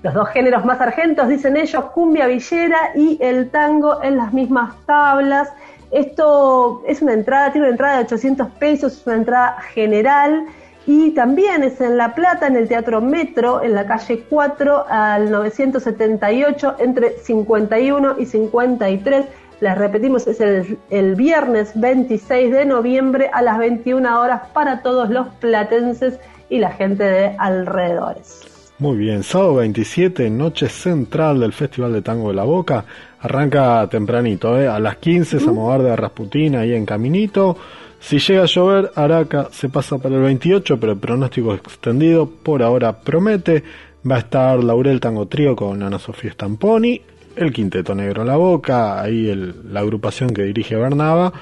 Los 0.04 0.14
dos 0.14 0.28
géneros 0.30 0.66
más 0.66 0.82
argentos, 0.82 1.30
dicen 1.30 1.56
ellos, 1.56 1.86
cumbia 1.94 2.28
villera 2.28 2.92
y 2.94 3.18
el 3.22 3.50
tango 3.50 4.04
en 4.04 4.18
las 4.18 4.34
mismas 4.34 4.76
tablas. 4.86 5.54
Esto 5.92 6.84
es 6.86 7.02
una 7.02 7.14
entrada, 7.14 7.54
tiene 7.54 7.68
una 7.68 7.72
entrada 7.72 7.98
de 8.00 8.04
800 8.04 8.50
pesos, 8.60 8.98
es 8.98 9.08
una 9.08 9.16
entrada 9.16 9.62
general 9.74 10.46
y 10.86 11.12
también 11.12 11.64
es 11.64 11.80
en 11.80 11.96
La 11.96 12.14
Plata, 12.16 12.48
en 12.48 12.58
el 12.58 12.68
Teatro 12.68 13.00
Metro, 13.00 13.64
en 13.64 13.76
la 13.76 13.86
calle 13.86 14.26
4 14.30 14.86
al 14.90 15.32
978, 15.32 16.76
entre 16.80 17.18
51 17.20 18.16
y 18.20 18.26
53. 18.26 19.26
Les 19.62 19.78
repetimos, 19.78 20.28
es 20.28 20.42
el, 20.42 20.78
el 20.90 21.16
viernes 21.16 21.72
26 21.80 22.52
de 22.52 22.66
noviembre 22.66 23.30
a 23.32 23.42
las 23.42 23.58
21 23.58 24.20
horas 24.20 24.42
para 24.54 24.82
todos 24.82 25.10
los 25.10 25.30
platenses 25.36 26.20
y 26.50 26.60
la 26.60 26.72
gente 26.72 27.06
de 27.06 27.38
alrededores. 27.40 28.53
Muy 28.80 28.98
bien, 28.98 29.22
sábado 29.22 29.56
27, 29.56 30.32
noche 30.32 30.68
central 30.68 31.40
del 31.40 31.54
Festival 31.54 31.94
de 31.94 32.02
Tango 32.02 32.30
de 32.30 32.34
la 32.34 32.44
Boca. 32.44 32.84
Arranca 33.20 33.88
tempranito, 33.88 34.60
¿eh? 34.60 34.68
a 34.68 34.80
las 34.80 34.98
15, 34.98 35.40
Samovar 35.40 35.84
de 35.84 35.96
Rasputín, 35.96 36.56
ahí 36.56 36.74
en 36.74 36.84
Caminito. 36.84 37.56
Si 38.00 38.18
llega 38.18 38.42
a 38.42 38.48
llover, 38.48 38.92
Araca 38.96 39.50
se 39.52 39.70
pasa 39.70 40.00
para 40.00 40.16
el 40.16 40.24
28, 40.24 40.80
pero 40.80 40.94
el 40.94 40.98
pronóstico 40.98 41.54
extendido 41.54 42.28
por 42.28 42.64
ahora 42.64 43.00
promete. 43.00 43.64
Va 44.10 44.16
a 44.16 44.20
estar 44.20 44.62
Laurel 44.62 45.00
Tango 45.00 45.28
Trío 45.28 45.56
con 45.56 45.82
Ana 45.84 46.00
Sofía 46.00 46.32
Stamponi, 46.32 47.00
el 47.36 47.52
Quinteto 47.52 47.94
Negro 47.96 48.24
La 48.24 48.36
Boca, 48.36 49.02
ahí 49.02 49.30
el- 49.30 49.54
la 49.72 49.80
agrupación 49.82 50.30
que 50.32 50.44
dirige 50.44 50.76
Bernaba, 50.76 51.34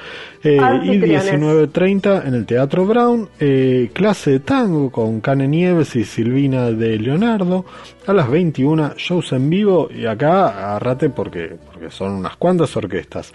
eh, 0.43 0.55
y 0.55 0.59
Anfitriones. 0.59 1.23
19.30 1.31 2.23
en 2.25 2.33
el 2.35 2.45
Teatro 2.45 2.85
Brown, 2.85 3.27
eh, 3.39 3.89
clase 3.93 4.31
de 4.31 4.39
tango 4.39 4.89
con 4.91 5.21
Cane 5.21 5.47
Nieves 5.47 5.95
y 5.95 6.03
Silvina 6.03 6.71
de 6.71 6.97
Leonardo, 6.97 7.65
a 8.07 8.13
las 8.13 8.29
21 8.29 8.93
shows 8.97 9.31
en 9.33 9.49
vivo 9.49 9.89
y 9.93 10.05
acá 10.05 10.47
agarrate 10.47 11.09
porque, 11.09 11.55
porque 11.71 11.91
son 11.91 12.11
unas 12.13 12.35
cuantas 12.37 12.75
orquestas. 12.77 13.31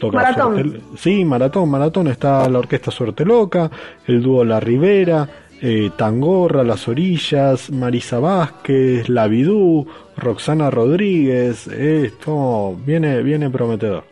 Toca 0.00 0.16
Maratón. 0.16 0.54
Suerte- 0.54 0.80
sí, 0.96 1.24
maratón, 1.24 1.70
maratón, 1.70 2.08
está 2.08 2.48
la 2.48 2.58
orquesta 2.58 2.90
Suerte 2.90 3.24
Loca, 3.24 3.70
el 4.08 4.20
dúo 4.22 4.44
La 4.44 4.58
Rivera, 4.58 5.28
eh, 5.60 5.90
Tangorra, 5.96 6.62
Las 6.64 6.88
Orillas, 6.88 7.70
Marisa 7.70 8.18
Vázquez, 8.18 9.08
La 9.08 9.26
Vidú, 9.26 9.86
Roxana 10.16 10.70
Rodríguez, 10.70 11.68
eh, 11.68 12.04
esto 12.06 12.76
viene, 12.84 13.22
viene 13.22 13.50
prometedor. 13.50 14.04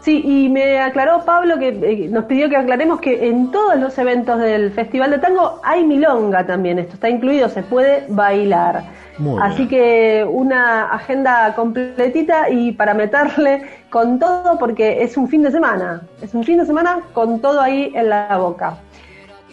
Sí, 0.00 0.22
y 0.24 0.48
me 0.48 0.78
aclaró 0.78 1.24
Pablo 1.24 1.58
que 1.58 1.68
eh, 1.68 2.08
nos 2.08 2.24
pidió 2.24 2.48
que 2.48 2.56
aclaremos 2.56 3.00
que 3.00 3.28
en 3.28 3.50
todos 3.50 3.78
los 3.78 3.98
eventos 3.98 4.40
del 4.40 4.70
Festival 4.70 5.10
de 5.10 5.18
Tango 5.18 5.60
hay 5.62 5.84
milonga 5.84 6.46
también, 6.46 6.78
esto 6.78 6.94
está 6.94 7.10
incluido, 7.10 7.48
se 7.48 7.62
puede 7.62 8.04
bailar. 8.08 8.84
Muy 9.18 9.38
Así 9.42 9.66
bien. 9.66 9.68
que 9.68 10.26
una 10.30 10.84
agenda 10.84 11.52
completita 11.56 12.48
y 12.48 12.72
para 12.72 12.94
meterle 12.94 13.62
con 13.90 14.18
todo 14.18 14.58
porque 14.58 15.02
es 15.02 15.16
un 15.16 15.28
fin 15.28 15.42
de 15.42 15.50
semana, 15.50 16.02
es 16.22 16.32
un 16.32 16.44
fin 16.44 16.58
de 16.58 16.66
semana 16.66 17.00
con 17.12 17.40
todo 17.40 17.60
ahí 17.60 17.92
en 17.94 18.08
la 18.08 18.38
boca. 18.38 18.78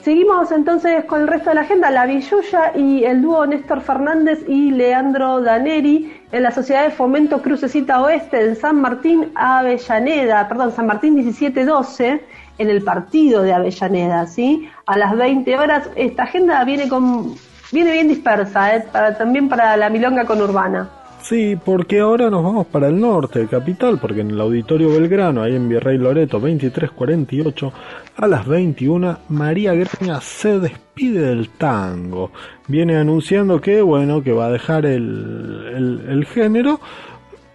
Seguimos 0.06 0.52
entonces 0.52 1.04
con 1.06 1.22
el 1.22 1.28
resto 1.28 1.50
de 1.50 1.56
la 1.56 1.62
agenda, 1.62 1.90
la 1.90 2.06
Villuya 2.06 2.74
y 2.76 3.04
el 3.06 3.24
dúo 3.24 3.48
Néstor 3.48 3.82
Fernández 3.82 4.46
y 4.48 4.70
Leandro 4.70 5.42
Daneri 5.42 6.22
en 6.32 6.44
la 6.44 6.52
Sociedad 6.52 6.84
de 6.84 6.92
Fomento 6.92 7.42
Crucecita 7.42 8.00
Oeste 8.04 8.40
en 8.40 8.56
San 8.56 8.80
Martín 8.82 9.32
Avellaneda, 9.34 10.48
perdón, 10.48 10.74
San 10.74 10.86
Martín 10.86 11.16
1712 11.16 12.24
en 12.60 12.70
el 12.70 12.84
partido 12.84 13.42
de 13.42 13.54
Avellaneda, 13.54 14.28
¿sí? 14.28 14.70
A 14.86 14.96
las 14.96 15.18
20 15.18 15.58
horas 15.58 15.90
esta 15.96 16.22
agenda 16.22 16.64
viene 16.66 16.88
con 16.88 17.34
viene 17.72 17.92
bien 17.92 18.08
dispersa, 18.08 18.76
¿eh? 18.76 18.86
para, 18.92 19.18
también 19.18 19.50
para 19.50 19.76
la 19.76 19.90
milonga 19.90 20.26
conurbana. 20.26 20.88
Sí, 21.28 21.56
porque 21.56 22.02
ahora 22.02 22.30
nos 22.30 22.44
vamos 22.44 22.68
para 22.68 22.88
el 22.88 23.02
norte 23.02 23.48
Capital, 23.48 23.98
porque 24.00 24.22
en 24.22 24.30
el 24.30 24.40
Auditorio 24.40 24.92
Belgrano, 24.92 25.42
ahí 25.42 25.56
en 25.56 25.68
Virrey 25.68 25.98
Loreto, 25.98 26.40
2348, 26.40 27.74
a 28.18 28.28
las 28.28 28.46
21, 28.46 29.18
María 29.30 29.74
Greña 29.74 30.22
se 30.22 30.60
despide 30.60 31.22
del 31.22 31.50
tango. 31.50 32.32
Viene 32.68 32.98
anunciando 32.98 33.60
que, 33.60 33.82
bueno, 33.82 34.22
que 34.22 34.34
va 34.34 34.46
a 34.46 34.52
dejar 34.52 34.86
el, 34.86 35.66
el, 35.74 36.10
el 36.12 36.26
género. 36.26 36.80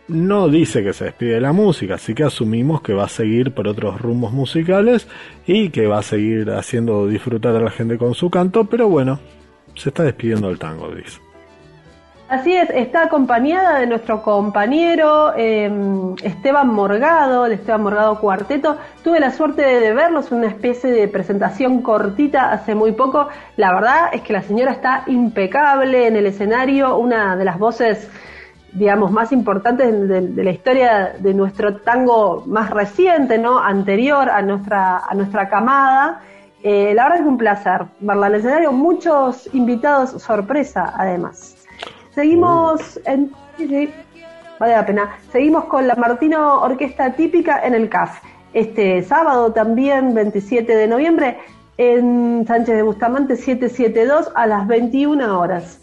no 0.09 0.49
dice 0.49 0.83
que 0.83 0.93
se 0.93 1.05
despide 1.05 1.35
de 1.35 1.41
la 1.41 1.53
música, 1.53 1.95
así 1.95 2.13
que 2.13 2.25
asumimos 2.25 2.83
que 2.83 2.93
va 2.93 3.05
a 3.05 3.09
seguir 3.09 3.55
por 3.55 3.69
otros 3.69 4.01
rumbos 4.01 4.33
musicales 4.33 5.07
y 5.47 5.71
que 5.71 5.87
va 5.87 6.01
a 6.01 6.03
seguir 6.03 6.51
haciendo 6.51 7.07
disfrutar 7.07 7.55
a 7.55 7.61
la 7.61 7.71
gente 7.71 7.99
con 7.99 8.15
su 8.15 8.31
canto, 8.31 8.65
pero 8.65 8.89
bueno, 8.89 9.21
se 9.77 9.91
está 9.91 10.03
despidiendo 10.03 10.49
del 10.49 10.59
tango, 10.59 10.93
dice. 10.93 11.30
Así 12.31 12.55
es, 12.55 12.71
está 12.71 13.03
acompañada 13.03 13.81
de 13.81 13.89
nuestro 13.89 14.23
compañero 14.23 15.33
eh, 15.37 15.69
Esteban 16.23 16.73
Morgado, 16.73 17.45
el 17.45 17.51
Esteban 17.51 17.83
Morgado 17.83 18.21
Cuarteto. 18.21 18.77
Tuve 19.03 19.19
la 19.19 19.33
suerte 19.33 19.63
de 19.63 19.93
verlos, 19.93 20.31
una 20.31 20.47
especie 20.47 20.93
de 20.93 21.09
presentación 21.09 21.83
cortita 21.83 22.53
hace 22.53 22.77
muy 22.77 22.93
poco. 22.93 23.27
La 23.57 23.75
verdad 23.75 24.11
es 24.13 24.23
que 24.23 24.33
la 24.33 24.43
señora 24.43 24.71
está 24.71 25.03
impecable 25.09 26.07
en 26.07 26.15
el 26.15 26.27
escenario, 26.27 26.99
una 26.99 27.35
de 27.35 27.45
las 27.45 27.59
voces, 27.59 28.09
digamos, 28.75 29.11
más 29.11 29.33
importantes 29.33 29.91
de, 30.09 30.29
de 30.29 30.45
la 30.45 30.53
historia 30.53 31.15
de 31.19 31.35
nuestro 31.35 31.79
tango 31.79 32.45
más 32.47 32.71
reciente, 32.71 33.39
¿no? 33.39 33.59
Anterior 33.59 34.31
a 34.31 34.41
nuestra, 34.41 34.99
a 34.99 35.13
nuestra 35.17 35.49
camada. 35.49 36.21
Eh, 36.63 36.93
la 36.95 37.03
verdad 37.05 37.23
es 37.23 37.27
un 37.27 37.39
placer 37.39 37.87
verla 37.99 38.29
en 38.29 38.35
el 38.35 38.41
escenario, 38.41 38.71
muchos 38.71 39.53
invitados 39.53 40.11
sorpresa 40.23 40.93
además. 40.97 41.60
Seguimos 42.21 43.01
en. 43.07 43.33
Vale 44.59 44.73
la 44.75 44.85
pena. 44.85 45.17
Seguimos 45.33 45.65
con 45.65 45.87
la 45.87 45.95
Martino 45.95 46.61
Orquesta 46.61 47.15
Típica 47.15 47.65
en 47.65 47.73
el 47.73 47.89
CAF. 47.89 48.21
Este 48.53 49.03
sábado 49.03 49.55
también, 49.55 50.13
27 50.13 50.77
de 50.77 50.87
noviembre, 50.87 51.39
en 51.79 52.45
Sánchez 52.47 52.77
de 52.77 52.83
Bustamante 52.83 53.37
772 53.37 54.33
a 54.35 54.47
las 54.47 54.67
21 54.67 55.41
horas. 55.41 55.81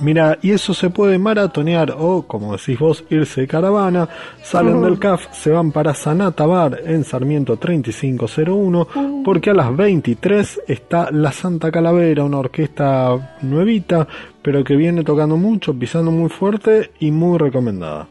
Mira, 0.00 0.38
y 0.40 0.52
eso 0.52 0.72
se 0.72 0.88
puede 0.88 1.18
maratonear 1.18 1.94
o, 1.98 2.22
como 2.22 2.56
decís 2.56 2.78
vos, 2.78 3.04
irse 3.10 3.42
de 3.42 3.46
caravana, 3.46 4.08
salen 4.42 4.80
del 4.80 4.98
CAF, 4.98 5.30
se 5.30 5.50
van 5.50 5.72
para 5.72 5.92
Sanata 5.92 6.46
Bar 6.46 6.80
en 6.86 7.04
Sarmiento 7.04 7.58
3501, 7.58 8.88
porque 9.22 9.50
a 9.50 9.54
las 9.54 9.76
23 9.76 10.62
está 10.66 11.10
La 11.10 11.32
Santa 11.32 11.70
Calavera, 11.70 12.24
una 12.24 12.38
orquesta 12.38 13.36
nuevita, 13.42 14.08
pero 14.40 14.64
que 14.64 14.74
viene 14.74 15.04
tocando 15.04 15.36
mucho, 15.36 15.78
pisando 15.78 16.10
muy 16.10 16.30
fuerte 16.30 16.92
y 16.98 17.10
muy 17.10 17.36
recomendada. 17.36 18.08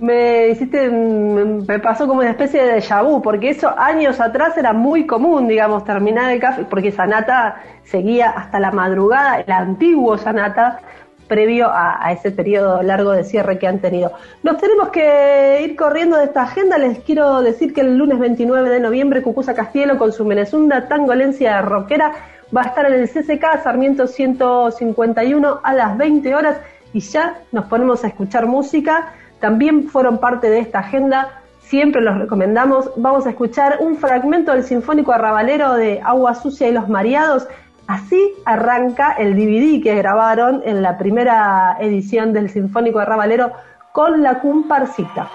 Me 0.00 0.48
hiciste, 0.48 0.90
me 0.90 1.78
pasó 1.80 2.06
como 2.06 2.20
una 2.20 2.30
especie 2.30 2.62
de 2.62 2.74
déjà 2.74 3.02
vu, 3.02 3.20
porque 3.20 3.50
eso 3.50 3.74
años 3.76 4.20
atrás 4.20 4.56
era 4.56 4.72
muy 4.72 5.06
común, 5.06 5.48
digamos, 5.48 5.84
terminar 5.84 6.30
el 6.30 6.38
CAF, 6.38 6.60
porque 6.70 6.92
Sanata 6.92 7.56
seguía 7.82 8.30
hasta 8.30 8.60
la 8.60 8.70
madrugada, 8.70 9.40
el 9.40 9.50
antiguo 9.50 10.18
Sanata, 10.18 10.80
previo 11.28 11.68
a, 11.72 12.12
ese 12.12 12.30
periodo 12.30 12.82
largo 12.82 13.12
de 13.12 13.24
cierre 13.24 13.58
que 13.58 13.66
han 13.66 13.80
tenido. 13.80 14.12
Nos 14.42 14.58
tenemos 14.58 14.88
que 14.90 15.62
ir 15.64 15.76
corriendo 15.76 16.16
de 16.16 16.24
esta 16.24 16.42
agenda. 16.42 16.78
Les 16.78 17.00
quiero 17.00 17.42
decir 17.42 17.72
que 17.74 17.82
el 17.82 17.96
lunes 17.96 18.18
29 18.18 18.70
de 18.70 18.80
noviembre 18.80 19.22
Cucusa 19.22 19.54
Castielo 19.54 19.98
con 19.98 20.12
su 20.12 20.24
Menezunda 20.24 20.88
Tangolencia 20.88 21.60
Rockera 21.62 22.12
va 22.56 22.62
a 22.62 22.64
estar 22.66 22.86
en 22.86 23.00
el 23.00 23.08
CCK 23.08 23.62
Sarmiento 23.62 24.06
151 24.06 25.60
a 25.62 25.74
las 25.74 25.96
20 25.96 26.34
horas 26.34 26.58
y 26.92 27.00
ya 27.00 27.38
nos 27.52 27.66
ponemos 27.66 28.04
a 28.04 28.08
escuchar 28.08 28.46
música. 28.46 29.12
También 29.40 29.88
fueron 29.88 30.18
parte 30.18 30.48
de 30.48 30.60
esta 30.60 30.78
agenda, 30.78 31.42
siempre 31.60 32.00
los 32.00 32.16
recomendamos. 32.18 32.90
Vamos 32.96 33.26
a 33.26 33.30
escuchar 33.30 33.78
un 33.80 33.96
fragmento 33.96 34.52
del 34.52 34.64
Sinfónico 34.64 35.12
Arrabalero 35.12 35.74
de 35.74 36.00
Agua 36.02 36.34
Sucia 36.34 36.68
y 36.68 36.72
los 36.72 36.88
Mareados 36.88 37.46
Así 37.86 38.34
arranca 38.44 39.12
el 39.12 39.36
DVD 39.36 39.82
que 39.82 39.94
grabaron 39.94 40.62
en 40.64 40.82
la 40.82 40.98
primera 40.98 41.76
edición 41.80 42.32
del 42.32 42.50
Sinfónico 42.50 42.98
de 42.98 43.04
Rabalero 43.04 43.52
con 43.92 44.22
la 44.22 44.40
comparsita. 44.40 45.28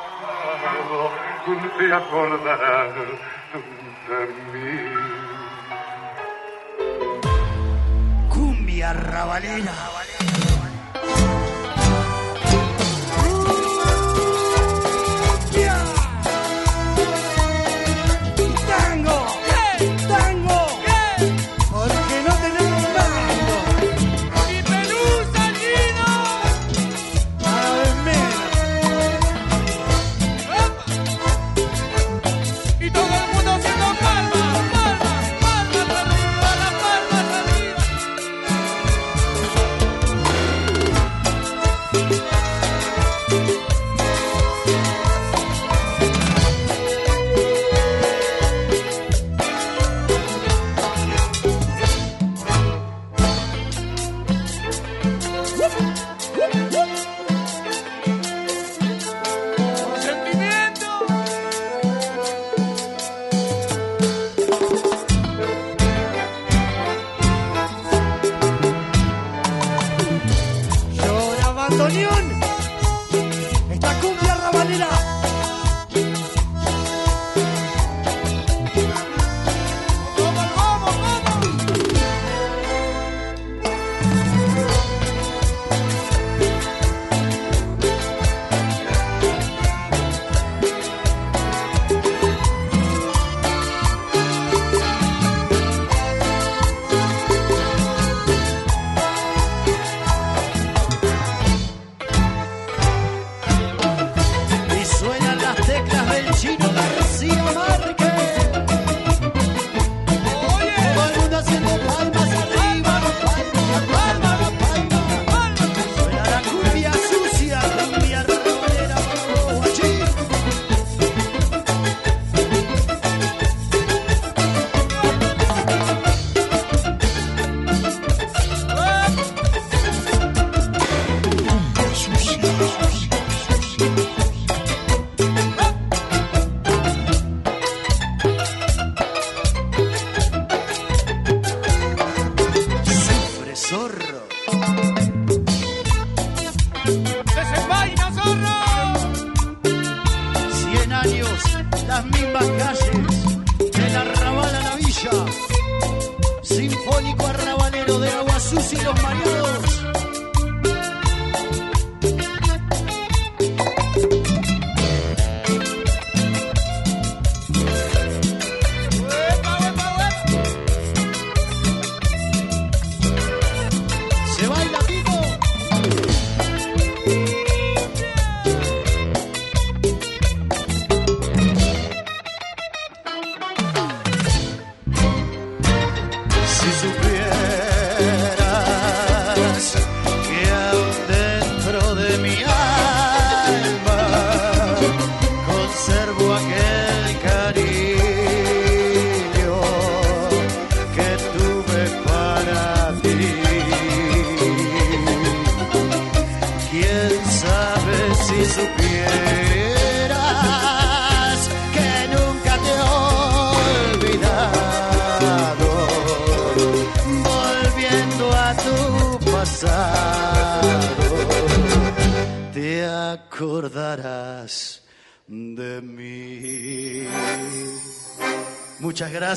Cumbia. 8.29 8.93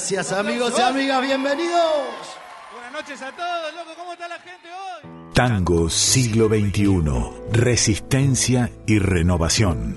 Gracias 0.04 0.32
amigos 0.32 0.74
y 0.76 0.82
amigas, 0.82 1.22
bienvenidos. 1.22 1.80
Buenas 2.74 2.92
noches 2.92 3.22
a 3.22 3.32
todos, 3.32 3.74
loco, 3.74 3.90
¿cómo 3.96 4.12
está 4.12 4.28
la 4.28 4.38
gente 4.38 4.68
hoy? 4.68 5.32
Tango 5.32 5.88
siglo 5.88 6.48
XXI. 6.48 7.58
Resistencia 7.58 8.70
y 8.86 8.98
renovación. 8.98 9.96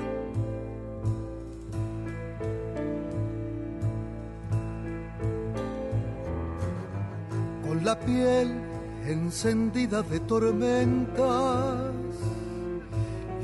con 7.68 7.84
la 7.84 8.00
piel 8.00 8.62
encendida 9.06 10.04
de 10.04 10.22
tormentas 10.22 11.92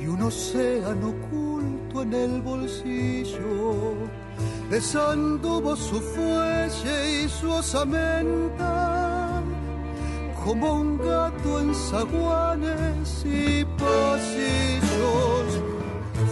y 0.02 0.08
un 0.08 0.22
océano 0.22 1.10
oculto 1.10 2.04
en 2.04 2.14
el 2.14 2.42
bolsillo. 2.42 3.98
Desanduvo 4.70 5.76
su 5.76 5.98
y 5.98 6.53
su 7.40 7.52
como 10.44 10.74
un 10.74 10.98
gato 10.98 11.60
en 11.62 11.74
zaguanes 11.74 13.26
y 13.26 13.66
pasillos. 13.66 15.48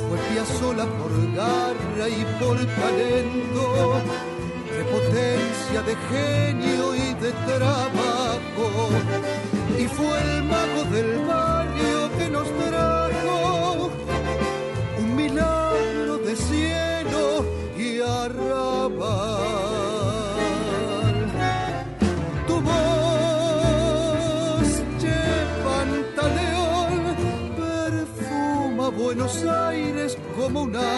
Fue 0.01 0.17
Piazzolla 0.29 0.85
por 0.99 1.13
garra 1.33 2.09
y 2.09 2.25
por 2.39 2.57
talento, 2.57 4.01
de 4.75 4.83
potencia, 4.95 5.81
de 5.89 5.95
genio 6.09 6.95
y 6.95 7.13
de 7.23 7.31
trabajo. 7.47 8.89
Y 9.79 9.85
fue 9.87 10.19
el 10.21 10.43
mago 10.43 10.83
del 10.91 11.25
barrio 11.25 12.17
que 12.17 12.29
nos 12.29 12.47
trajo 12.47 13.00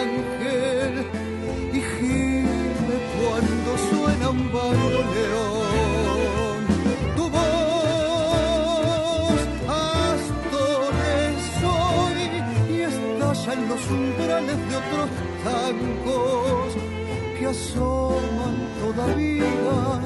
ángel 0.02 0.92
y 1.72 1.80
gime 1.92 2.96
cuando 3.18 3.70
suena 3.90 4.26
un 4.30 4.42
bandoneón. 4.52 6.60
Tu 7.16 7.24
voz, 7.30 9.40
Astores 9.68 11.42
hoy 11.76 12.18
y 12.74 12.76
estalla 12.82 13.50
en 13.52 13.62
los 13.68 13.82
umbrales 13.90 14.58
de 14.68 14.74
otros 14.82 15.08
tangos 15.44 16.70
que 17.38 17.44
asoman 17.46 18.56
todavía 18.80 20.00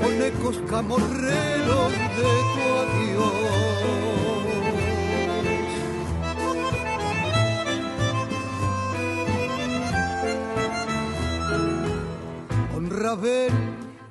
con 0.00 0.12
ecos 0.22 0.56
camorreros 0.70 1.90
de 2.16 2.30
tu 2.54 2.64
adiós. 2.82 4.27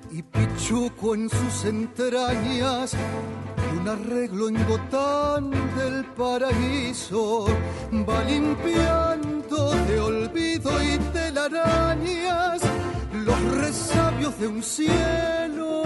Y 0.10 0.24
Pichuco 0.24 1.14
en 1.14 1.30
sus 1.30 1.66
entrañas 1.66 2.96
y 2.96 3.78
un 3.78 3.88
arreglo 3.88 4.50
en 4.50 4.68
botán 4.68 5.52
del 5.52 6.04
paraíso 6.16 7.46
va 8.10 8.24
limpiando 8.24 9.70
de 9.86 10.00
olvido 10.00 10.72
y 10.82 10.98
telarañas 11.14 12.60
los 13.14 13.40
resabios 13.62 14.40
de 14.40 14.48
un 14.48 14.64
cielo 14.64 15.84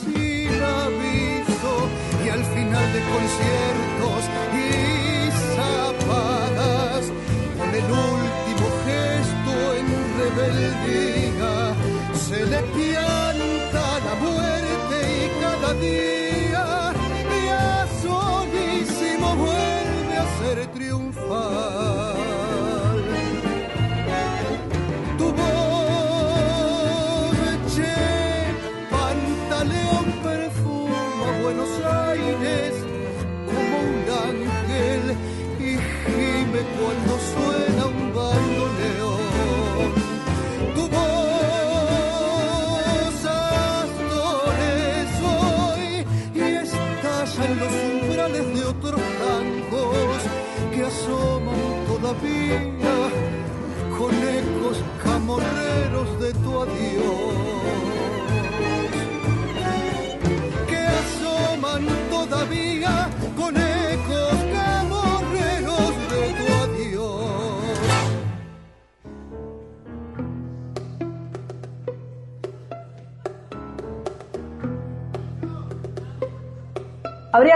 sin 0.00 0.48
aviso 0.62 1.72
y 2.24 2.28
al 2.30 2.44
final 2.44 2.92
de 2.94 3.00
conciertos 3.12 4.24
y 4.56 5.30
zapadas 5.54 7.12
con 7.58 7.68
el 7.68 7.84
último 7.84 8.66
gesto 8.86 9.52
en 9.74 9.86
rebeldía 10.18 11.63
se 12.28 12.46
le 12.46 12.62
pianta 12.74 14.00
la 14.06 14.14
muerte 14.14 14.96
y 15.20 15.40
cada 15.42 15.74
día 15.74 16.13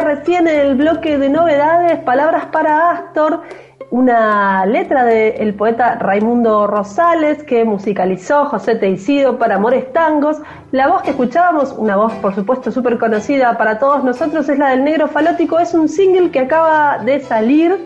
Recién 0.01 0.47
en 0.47 0.61
el 0.61 0.75
bloque 0.77 1.19
de 1.19 1.29
novedades 1.29 1.99
palabras 2.01 2.47
para 2.47 2.93
Astor, 2.93 3.43
una 3.91 4.65
letra 4.65 5.05
del 5.05 5.55
poeta 5.55 5.97
Raimundo 5.97 6.67
Rosales 6.67 7.43
que 7.43 7.65
musicalizó 7.65 8.45
José 8.47 8.77
Teicido 8.77 9.39
para 9.39 9.57
Amores 9.57 9.93
Tangos. 9.93 10.39
La 10.71 10.89
voz 10.89 11.03
que 11.03 11.11
escuchábamos, 11.11 11.75
una 11.77 11.97
voz 11.97 12.13
por 12.15 12.35
supuesto 12.35 12.71
súper 12.71 12.99
conocida 12.99 13.59
para 13.59 13.79
todos 13.79 14.05
nosotros, 14.05 14.49
es 14.49 14.59
la 14.59 14.71
del 14.71 14.85
Negro 14.85 15.09
Falótico. 15.09 15.59
Es 15.59 15.75
un 15.75 15.89
single 15.89 16.31
que 16.31 16.41
acaba 16.41 16.99
de 16.99 17.21
salir 17.21 17.77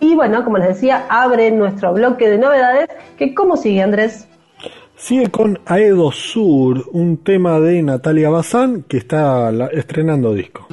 y 0.00 0.16
bueno, 0.16 0.44
como 0.44 0.58
les 0.58 0.68
decía, 0.68 1.06
abre 1.08 1.50
nuestro 1.52 1.92
bloque 1.92 2.28
de 2.28 2.38
novedades. 2.38 2.88
Que 3.16 3.34
¿Cómo 3.34 3.56
sigue 3.56 3.82
Andrés? 3.82 4.28
Sigue 4.96 5.30
con 5.30 5.60
Aedo 5.66 6.10
Sur, 6.10 6.84
un 6.92 7.18
tema 7.18 7.60
de 7.60 7.82
Natalia 7.82 8.30
Bazán 8.30 8.82
que 8.82 8.98
está 8.98 9.50
estrenando 9.72 10.34
disco. 10.34 10.66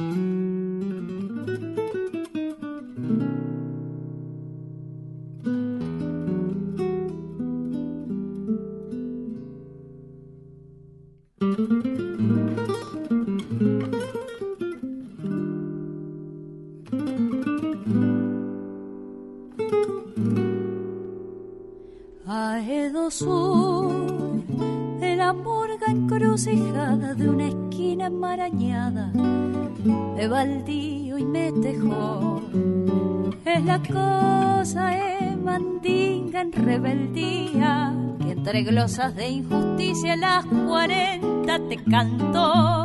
Es 33.44 33.64
la 33.64 33.80
cosa, 33.82 34.96
eh, 34.96 35.36
mandinga 35.36 36.42
en 36.42 36.52
rebeldía, 36.52 37.94
que 38.22 38.32
entre 38.32 38.62
glosas 38.62 39.14
de 39.16 39.28
injusticia 39.28 40.16
las 40.16 40.44
cuarenta 40.46 41.58
te 41.68 41.76
cantó. 41.84 42.84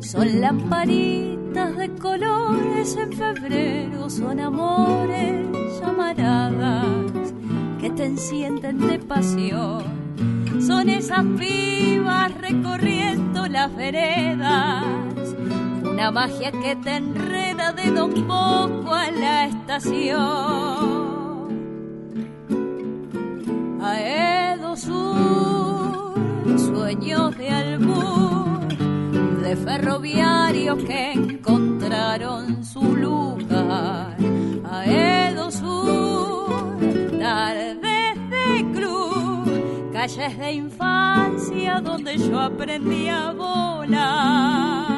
Son 0.00 0.40
lamparitas 0.40 1.76
de 1.76 1.88
colores 1.96 2.96
en 2.96 3.12
febrero, 3.12 4.10
son 4.10 4.40
amores 4.40 5.46
llamaradas 5.80 7.34
que 7.80 7.90
te 7.90 8.04
encienden 8.04 8.78
de 8.86 8.98
pasión. 8.98 9.82
Son 10.60 10.88
esas 10.88 11.24
vivas 11.36 12.32
recorriendo 12.38 13.46
las 13.46 13.74
veredas, 13.74 14.84
una 15.82 16.10
magia 16.10 16.52
que 16.52 16.76
te 16.76 16.96
enreda 16.96 17.29
de 17.72 17.90
Don 17.90 18.12
Bosco 18.26 18.94
a 18.94 19.10
la 19.10 19.46
estación. 19.46 20.20
Aedo 23.82 24.76
Sur, 24.76 26.14
sueños 26.58 27.36
de 27.36 27.48
albur, 27.48 28.68
de 29.42 29.56
ferroviarios 29.56 30.82
que 30.84 31.12
encontraron 31.12 32.64
su 32.64 32.96
lugar. 32.96 34.16
Aedo 34.70 35.50
Sur, 35.50 36.76
tardes 37.18 38.16
de 38.30 38.72
cruz, 38.74 39.48
calles 39.92 40.38
de 40.38 40.52
infancia 40.52 41.80
donde 41.80 42.18
yo 42.18 42.40
aprendí 42.40 43.08
a 43.08 43.32
volar. 43.32 44.89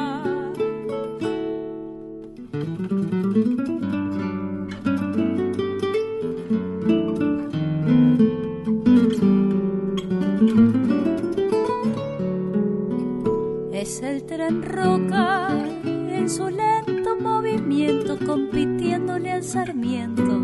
Tren 14.43 14.61
roca 14.61 15.47
en 15.85 16.29
su 16.29 16.49
lento 16.49 17.15
movimiento 17.17 18.19
compitiéndole 18.25 19.31
al 19.31 19.41
sarmiento. 19.41 20.37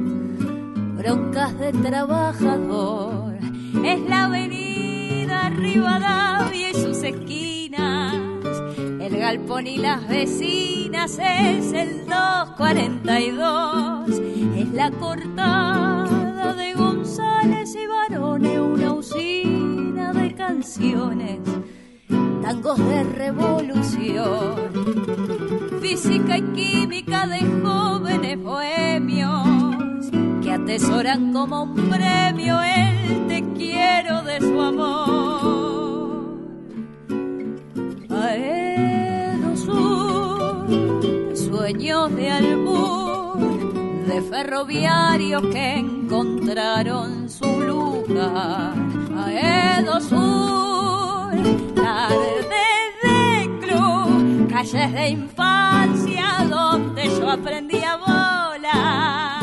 Broncas 0.98 1.60
de 1.60 1.74
trabajador. 1.74 3.34
Es 3.84 4.00
la 4.08 4.24
avenida 4.26 5.50
Rivadavia 5.50 6.70
y 6.70 6.74
sus 6.76 7.04
esquinas. 7.04 8.16
El 8.78 9.18
galpón 9.18 9.68
y 9.68 9.80
las 9.80 10.08
vecinas 10.08 11.20
es 11.20 11.74
el 11.74 12.06
242. 12.06 14.18
Es 14.56 14.72
la 14.72 14.92
cortada 14.92 16.54
de 16.54 16.74
González 16.74 17.76
y 17.76 17.86
Barone, 17.86 18.62
una 18.62 18.94
usina 18.94 20.14
de 20.14 20.34
canciones 20.36 21.40
tangos 22.50 22.80
de 22.80 23.04
revolución, 23.04 24.56
física 25.80 26.40
y 26.40 26.42
química 26.42 27.28
de 27.28 27.42
jóvenes 27.62 28.40
bohemios 28.42 30.08
que 30.42 30.54
atesoran 30.54 31.32
como 31.32 31.62
un 31.62 31.76
premio 31.76 32.60
el 32.60 33.28
te 33.28 33.44
quiero 33.56 34.24
de 34.24 34.40
su 34.40 34.60
amor. 34.60 36.40
Aedo 38.10 39.56
Sur, 39.56 41.38
sueños 41.38 42.16
de 42.16 42.32
albur, 42.32 44.06
de 44.08 44.22
ferroviarios 44.24 45.44
que 45.54 45.76
encontraron 45.76 47.30
su 47.30 47.46
lugar. 47.46 48.74
Aedo 49.24 50.02
Sur, 50.02 50.90
club, 51.76 52.29
calles 54.60 54.92
de 54.92 55.08
infancia 55.08 56.26
donde 56.50 57.04
yo 57.08 57.30
aprendí 57.30 57.82
a 57.82 57.96
volar. 57.96 59.40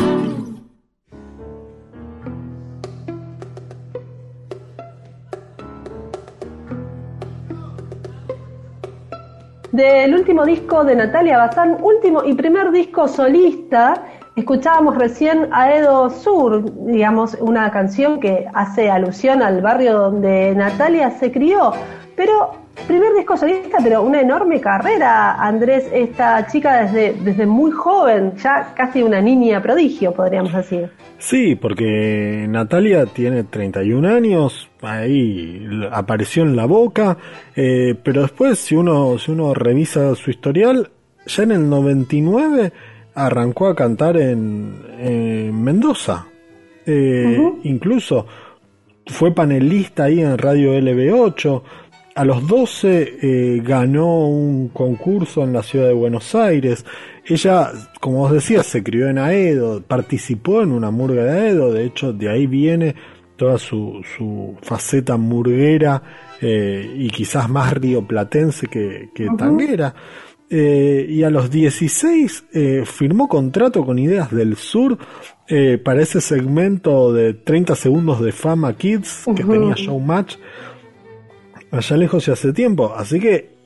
Del 9.73 10.15
último 10.15 10.45
disco 10.45 10.85
de 10.85 10.97
Natalia 10.97 11.39
Bazán, 11.39 11.79
último 11.81 12.23
y 12.23 12.35
primer 12.35 12.71
disco 12.71 13.09
solista, 13.09 14.05
escuchábamos 14.37 14.97
recién 14.97 15.49
a 15.51 15.75
Edo 15.75 16.11
Sur, 16.11 16.63
digamos, 16.85 17.39
una 17.41 17.71
canción 17.71 18.21
que 18.21 18.47
hace 18.53 18.91
alusión 18.91 19.43
al 19.43 19.63
barrio 19.63 19.95
donde 19.95 20.55
Natalia 20.55 21.11
se 21.13 21.33
crió. 21.33 21.73
Pero, 22.17 22.66
primer 22.87 23.15
disco 23.15 23.37
solista, 23.37 23.79
pero 23.83 24.03
una 24.03 24.21
enorme 24.21 24.61
carrera, 24.61 25.35
Andrés, 25.35 25.89
esta 25.93 26.47
chica 26.47 26.83
desde, 26.83 27.15
desde 27.15 27.47
muy 27.47 27.71
joven, 27.71 28.35
ya 28.37 28.73
casi 28.75 29.03
una 29.03 29.21
niña 29.21 29.63
prodigio, 29.63 30.13
podríamos 30.13 30.53
decir. 30.53 30.91
Sí, 31.19 31.57
porque 31.57 32.47
Natalia 32.49 33.07
tiene 33.07 33.45
31 33.45 34.09
años, 34.09 34.69
ahí 34.83 35.67
apareció 35.91 36.43
en 36.43 36.57
la 36.57 36.67
boca, 36.67 37.17
eh, 37.55 37.95
pero 38.03 38.23
después 38.23 38.59
si 38.59 38.77
uno, 38.77 39.19
si 39.19 39.31
uno 39.31 39.55
revisa 39.55 40.15
su 40.15 40.31
historial, 40.31 40.91
ya 41.27 41.43
en 41.43 41.53
el 41.53 41.69
99 41.69 42.73
arrancó 43.15 43.69
a 43.69 43.75
cantar 43.75 44.17
en, 44.19 44.75
en 44.99 45.63
Mendoza. 45.63 46.27
Eh, 46.85 47.53
Incluso 47.65 48.27
fue 49.07 49.35
panelista 49.35 50.05
ahí 50.05 50.21
en 50.21 50.37
Radio 50.39 50.73
LB8. 50.79 51.63
A 52.17 52.25
los 52.25 52.47
12 52.47 53.19
eh, 53.21 53.63
ganó 53.63 54.27
un 54.27 54.69
concurso 54.69 55.45
en 55.45 55.53
la 55.53 55.63
ciudad 55.63 55.89
de 55.89 55.93
Buenos 55.93 56.35
Aires. 56.35 56.85
Ella, 57.27 57.71
como 58.01 58.21
vos 58.21 58.33
decías, 58.33 58.67
se 58.67 58.83
crió 58.83 59.09
en 59.09 59.19
Aedo, 59.19 59.83
participó 59.83 60.63
en 60.63 60.73
una 60.73 60.91
murga 60.91 61.25
de 61.25 61.41
Aedo, 61.41 61.73
de 61.73 61.85
hecho 61.85 62.15
de 62.15 62.31
ahí 62.31 62.47
viene 62.47 62.95
toda 63.37 63.59
su, 63.59 64.03
su 64.17 64.57
faceta 64.63 65.19
murguera 65.19 66.03
eh, 66.41 66.91
y 66.97 67.11
quizás 67.11 67.51
más 67.51 67.75
rioplatense 67.75 68.67
que, 68.67 69.11
que 69.15 69.29
tanguera. 69.37 69.95
Eh, 70.49 71.07
y 71.09 71.25
a 71.25 71.31
los 71.31 71.51
16 71.51 72.45
eh, 72.53 72.85
firmó 72.87 73.29
contrato 73.29 73.85
con 73.85 73.99
Ideas 73.99 74.31
del 74.31 74.55
Sur 74.55 74.97
eh, 75.49 75.77
para 75.77 76.03
ese 76.03 76.21
segmento 76.21 77.13
de 77.13 77.35
30 77.35 77.75
segundos 77.75 78.21
de 78.21 78.31
fama 78.31 78.77
Kids 78.77 79.25
que 79.35 79.43
Ujú. 79.43 79.53
tenía 79.53 79.75
Showmatch 79.75 80.37
allá 81.77 81.97
lejos 81.97 82.27
y 82.29 82.31
hace 82.31 82.53
tiempo. 82.53 82.95
Así 82.97 83.21
que 83.21 83.57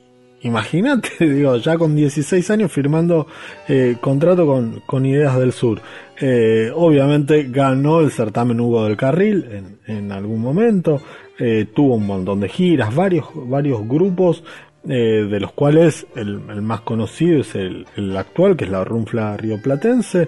imagínate, 0.41 1.09
digo, 1.19 1.57
ya 1.57 1.77
con 1.77 1.95
16 1.95 2.49
años 2.51 2.71
firmando 2.71 3.27
eh, 3.67 3.97
contrato 3.99 4.45
con, 4.45 4.81
con 4.85 5.05
Ideas 5.05 5.37
del 5.37 5.51
Sur. 5.51 5.81
Eh, 6.19 6.71
obviamente 6.73 7.47
ganó 7.49 8.01
el 8.01 8.11
certamen 8.11 8.59
Hugo 8.59 8.85
del 8.85 8.97
Carril 8.97 9.77
en, 9.87 10.11
algún 10.11 10.41
momento. 10.41 11.01
eh, 11.39 11.67
tuvo 11.73 11.95
un 11.95 12.05
montón 12.05 12.39
de 12.39 12.49
giras, 12.49 12.93
varios, 12.93 13.25
varios 13.33 13.87
grupos. 13.87 14.43
de 14.83 15.39
los 15.39 15.51
cuales 15.51 16.07
el, 16.15 16.39
más 16.39 16.81
conocido 16.81 17.41
es 17.41 17.53
el, 17.53 18.17
actual, 18.17 18.55
que 18.57 18.65
es 18.65 18.71
la 18.71 18.83
Runfla 18.83 19.37
Rioplatense. 19.37 20.27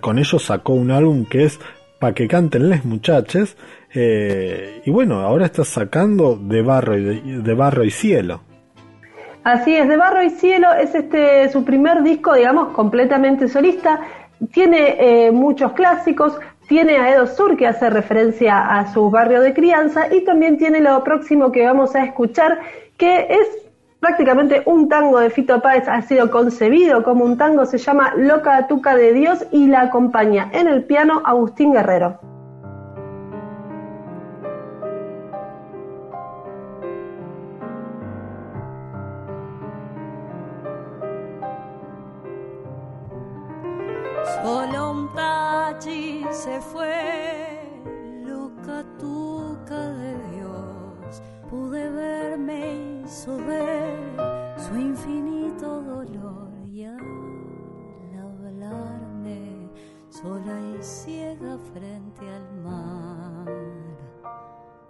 Con 0.00 0.18
ellos 0.18 0.42
sacó 0.42 0.72
un 0.74 0.92
álbum 0.92 1.26
que 1.26 1.44
es 1.44 1.58
Pa' 1.98 2.12
que 2.12 2.28
canten 2.28 2.68
les 2.68 2.84
muchaches. 2.84 3.56
Eh, 3.96 4.82
y 4.84 4.90
bueno, 4.90 5.20
ahora 5.20 5.46
está 5.46 5.64
sacando 5.64 6.36
de 6.36 6.62
barro 6.62 6.96
y, 6.96 7.40
de, 7.42 7.54
barro 7.54 7.82
y 7.82 7.90
cielo. 7.90 8.42
Así 9.42 9.74
es, 9.76 9.88
De 9.88 9.96
Barro 9.96 10.22
y 10.24 10.30
Cielo 10.30 10.72
es 10.74 10.92
este 10.94 11.48
su 11.50 11.64
primer 11.64 12.02
disco, 12.02 12.34
digamos, 12.34 12.74
completamente 12.74 13.46
solista. 13.46 14.00
Tiene 14.52 14.96
eh, 14.98 15.30
muchos 15.30 15.72
clásicos, 15.72 16.36
tiene 16.66 16.96
a 16.98 17.14
Edo 17.14 17.28
Sur 17.28 17.56
que 17.56 17.66
hace 17.66 17.88
referencia 17.88 18.58
a 18.58 18.92
su 18.92 19.08
barrio 19.08 19.40
de 19.40 19.54
crianza 19.54 20.12
y 20.12 20.24
también 20.24 20.58
tiene 20.58 20.80
lo 20.80 21.02
próximo 21.04 21.52
que 21.52 21.64
vamos 21.64 21.94
a 21.94 22.04
escuchar, 22.04 22.58
que 22.96 23.28
es 23.30 23.66
prácticamente 24.00 24.62
un 24.66 24.88
tango 24.88 25.20
de 25.20 25.30
Fito 25.30 25.62
Páez, 25.62 25.88
ha 25.88 26.02
sido 26.02 26.30
concebido 26.30 27.04
como 27.04 27.24
un 27.24 27.38
tango, 27.38 27.66
se 27.66 27.78
llama 27.78 28.14
Loca 28.16 28.66
Tuca 28.66 28.96
de 28.96 29.12
Dios 29.12 29.46
y 29.52 29.68
la 29.68 29.82
acompaña 29.82 30.50
en 30.52 30.66
el 30.66 30.84
piano 30.84 31.22
Agustín 31.24 31.72
Guerrero. 31.72 32.35
Solo 44.46 44.92
un 44.92 45.12
tachi 45.12 46.24
se 46.30 46.60
fue, 46.60 47.82
loca 48.24 48.84
tuca 48.96 49.88
de 49.90 50.14
Dios. 50.36 51.20
Pude 51.50 51.90
verme 51.90 53.02
y 53.02 53.02
ver 53.44 54.54
su 54.56 54.76
infinito 54.76 55.82
dolor 55.82 56.52
y 56.64 56.84
al 56.84 57.00
hablarme 58.22 59.68
sola 60.10 60.60
y 60.78 60.80
ciega 60.80 61.58
frente 61.72 62.30
al 62.30 62.52
mar, 62.62 63.48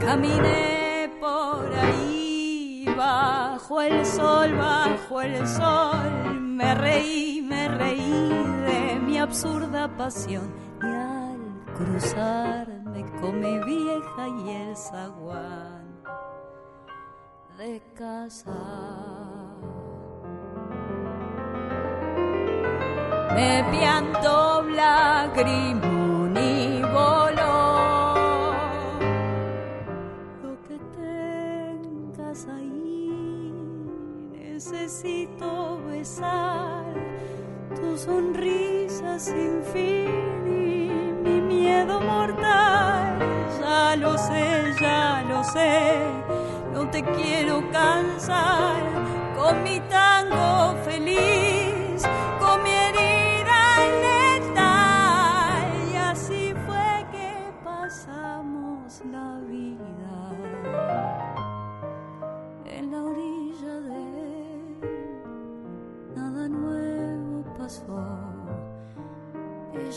Caminé 0.00 1.10
por 1.20 1.72
ahí 1.74 2.86
bajo 2.96 3.80
el 3.80 4.04
sol, 4.04 4.56
bajo 4.56 5.20
el 5.20 5.46
sol. 5.46 6.40
Me 6.40 6.74
reí, 6.74 7.42
me 7.42 7.68
reí 7.68 8.28
de 8.66 9.00
mi 9.00 9.18
absurda 9.18 9.88
pasión. 9.96 10.52
Y 10.82 10.86
al 10.86 11.64
cruzarme 11.74 13.04
con 13.20 13.40
mi 13.40 13.58
vieja 13.64 14.28
y 14.44 14.50
el 14.50 14.76
zaguán 14.76 16.02
de 17.58 17.82
casa. 17.94 19.20
me 23.34 23.64
piantó 23.70 24.49
lagrimón 25.40 26.36
y 26.36 26.82
voló. 26.82 28.52
Lo 30.42 30.52
que 30.68 30.78
tengas 30.96 32.46
ahí, 32.48 33.52
necesito 34.32 35.80
besar 35.86 36.84
tu 37.74 37.96
sonrisa 37.96 39.18
sin 39.18 39.62
fin 39.72 40.46
y 40.46 40.90
mi 41.22 41.40
miedo 41.40 42.00
mortal. 42.00 43.18
Ya 43.60 43.96
lo 43.96 44.18
sé, 44.18 44.74
ya 44.80 45.24
lo 45.28 45.42
sé, 45.44 45.96
no 46.74 46.88
te 46.90 47.02
quiero 47.02 47.62
cansar 47.70 48.82
con 49.36 49.62
mi 49.62 49.80
tango 49.80 50.74
feliz, 50.84 51.49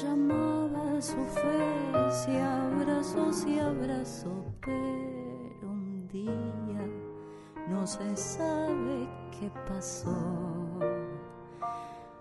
Ella 0.04 0.12
amaba 0.12 1.01
su 1.01 1.16
fe, 1.16 2.12
se 2.12 2.41
abrazó, 2.41 3.32
se 3.32 3.62
abrazó, 3.62 4.45
pero 4.60 5.70
un 5.70 6.08
día 6.10 6.86
no 7.70 7.88
se 7.88 8.16
sabe 8.18 9.08
qué 9.32 9.49
pasó. 9.68 10.80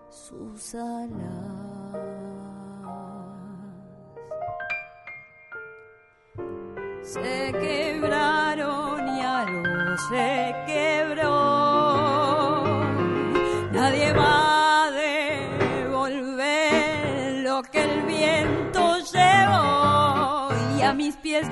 Sus 0.08 0.76
alas 0.76 1.12
se 7.02 7.52
quebraron 7.52 9.08
y 9.08 9.20
algo 9.22 9.96
se 10.08 10.54
quebró. 10.66 11.41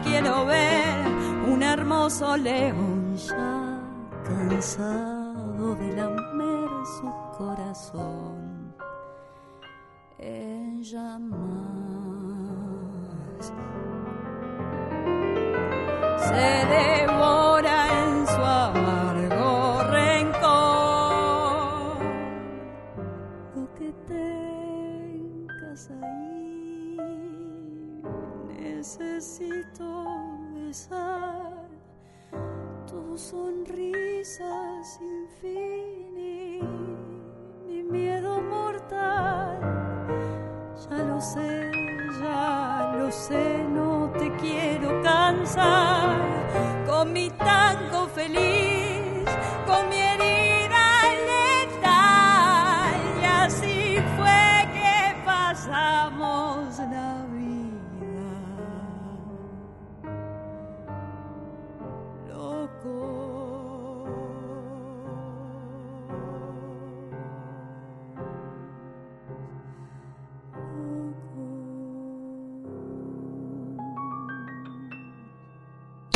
Quiero 0.03 0.45
ver 0.45 1.07
un 1.49 1.63
hermoso 1.63 2.37
león 2.37 3.17
ya 3.17 3.81
cansado 4.25 5.75
de 5.75 5.93
lamer 5.97 6.69
su 6.99 7.11
corazón. 7.39 8.75
En 10.19 10.83
llamas 10.83 11.70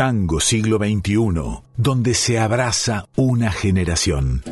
Tango 0.06 0.38
siglo 0.38 0.76
XXI, 0.76 1.62
donde 1.78 2.12
se 2.12 2.38
abraza 2.38 3.06
una 3.16 3.50
generación. 3.50 4.42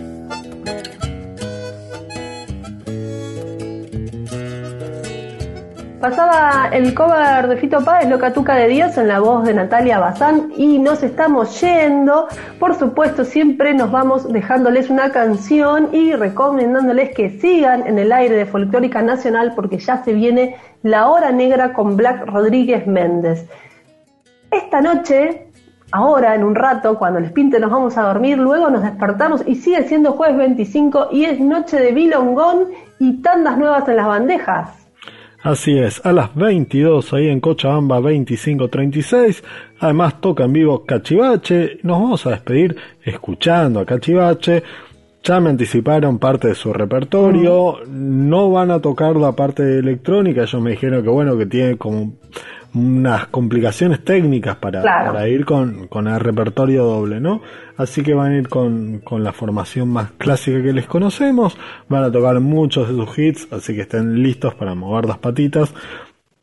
Pasaba 6.01 6.71
el 6.73 6.95
cover 6.95 7.49
de 7.49 7.59
Fito 7.59 7.85
Páez, 7.85 8.09
Loca 8.09 8.33
Tuca 8.33 8.55
de 8.55 8.69
Dios, 8.69 8.97
en 8.97 9.09
la 9.09 9.21
voz 9.21 9.45
de 9.45 9.53
Natalia 9.53 9.99
Bazán 9.99 10.55
y 10.57 10.79
nos 10.79 11.03
estamos 11.03 11.61
yendo. 11.61 12.29
Por 12.59 12.75
supuesto, 12.75 13.23
siempre 13.27 13.75
nos 13.75 13.91
vamos 13.91 14.33
dejándoles 14.33 14.89
una 14.89 15.13
canción 15.13 15.91
y 15.93 16.15
recomendándoles 16.15 17.15
que 17.15 17.29
sigan 17.41 17.87
en 17.87 17.99
el 17.99 18.11
aire 18.11 18.37
de 18.37 18.47
Folclórica 18.47 19.03
Nacional 19.03 19.53
porque 19.55 19.77
ya 19.77 20.03
se 20.03 20.15
viene 20.15 20.57
la 20.83 21.09
hora 21.09 21.31
negra 21.31 21.75
con 21.75 21.99
Black 21.99 22.25
Rodríguez 22.25 22.87
Méndez. 22.87 23.47
Esta 24.53 24.83
noche, 24.83 25.47
ahora 25.93 26.35
en 26.35 26.45
un 26.45 26.55
rato, 26.55 26.99
cuando 26.99 27.21
les 27.21 27.33
pinte 27.33 27.59
nos 27.59 27.71
vamos 27.71 27.97
a 27.97 28.03
dormir, 28.03 28.37
luego 28.37 28.69
nos 28.69 28.83
despertamos 28.83 29.43
y 29.47 29.55
sigue 29.55 29.85
siendo 29.85 30.13
jueves 30.13 30.37
25 30.37 31.09
y 31.11 31.25
es 31.25 31.41
noche 31.41 31.81
de 31.81 31.93
bilongón 31.93 32.69
y 32.99 33.23
tandas 33.23 33.57
nuevas 33.57 33.89
en 33.89 33.97
las 33.97 34.07
bandejas. 34.07 34.83
Así 35.43 35.77
es, 35.79 36.05
a 36.05 36.13
las 36.13 36.35
22 36.35 37.15
ahí 37.15 37.29
en 37.29 37.41
Cochabamba 37.41 37.97
2536. 37.97 39.43
Además 39.81 40.21
toca 40.21 40.45
en 40.45 40.53
vivo 40.53 40.85
Cachivache. 40.85 41.79
Nos 41.83 42.01
vamos 42.01 42.27
a 42.27 42.31
despedir 42.31 42.77
escuchando 43.03 43.81
a 43.81 43.87
Cachivache. 43.87 44.63
Ya 45.25 45.41
me 45.41 45.51
anticiparon 45.51 46.19
parte 46.19 46.49
de 46.49 46.55
su 46.55 46.73
repertorio. 46.73 47.79
No 47.89 48.51
van 48.51 48.71
a 48.71 48.81
tocar 48.81 49.17
la 49.17 49.33
parte 49.33 49.79
electrónica. 49.79 50.43
Ellos 50.43 50.61
me 50.61 50.73
dijeron 50.73 51.03
que 51.03 51.09
bueno, 51.09 51.37
que 51.39 51.47
tiene 51.47 51.77
como 51.77 52.13
unas 52.75 53.27
complicaciones 53.27 54.05
técnicas 54.05 54.57
para, 54.57 54.81
Claro. 54.81 55.13
para 55.13 55.29
ir 55.29 55.45
con, 55.45 55.89
con 55.89 56.09
el 56.09 56.19
repertorio 56.21 56.85
doble, 56.85 57.21
¿no? 57.21 57.43
Así 57.77 58.03
que 58.03 58.15
van 58.15 58.33
a 58.33 58.37
ir 58.39 58.49
con, 58.49 59.01
con 59.01 59.23
la 59.25 59.33
formación 59.33 59.89
más 59.89 60.13
clásica 60.19 60.63
que 60.63 60.73
les 60.73 60.87
conocemos, 60.87 61.57
van 61.89 62.05
a 62.05 62.11
tocar 62.13 62.39
muchos 62.41 62.89
de 62.89 62.95
sus 62.95 63.19
hits, 63.19 63.49
así 63.53 63.75
que 63.75 63.83
estén 63.83 64.23
listos 64.23 64.55
para 64.55 64.75
mover 64.75 65.05
las 65.07 65.19
patitas. 65.19 65.73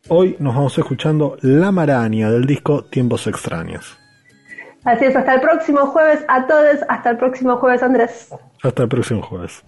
Hoy 0.08 0.36
nos 0.40 0.56
vamos 0.56 0.78
escuchando 0.78 1.38
La 1.42 1.72
Maraña 1.72 2.32
del 2.32 2.46
disco 2.46 2.84
Tiempos 2.86 3.28
Extraños. 3.28 3.98
Así 4.86 5.06
es, 5.06 5.16
hasta 5.16 5.36
el 5.36 5.42
próximo 5.42 5.88
jueves 5.88 6.24
a 6.28 6.48
todos, 6.48 6.78
hasta 6.88 7.10
el 7.12 7.18
próximo 7.18 7.58
jueves 7.58 7.84
Andrés. 7.84 8.30
Hasta 8.64 8.84
el 8.84 8.90
próximo 8.90 9.22
jueves. 9.22 9.64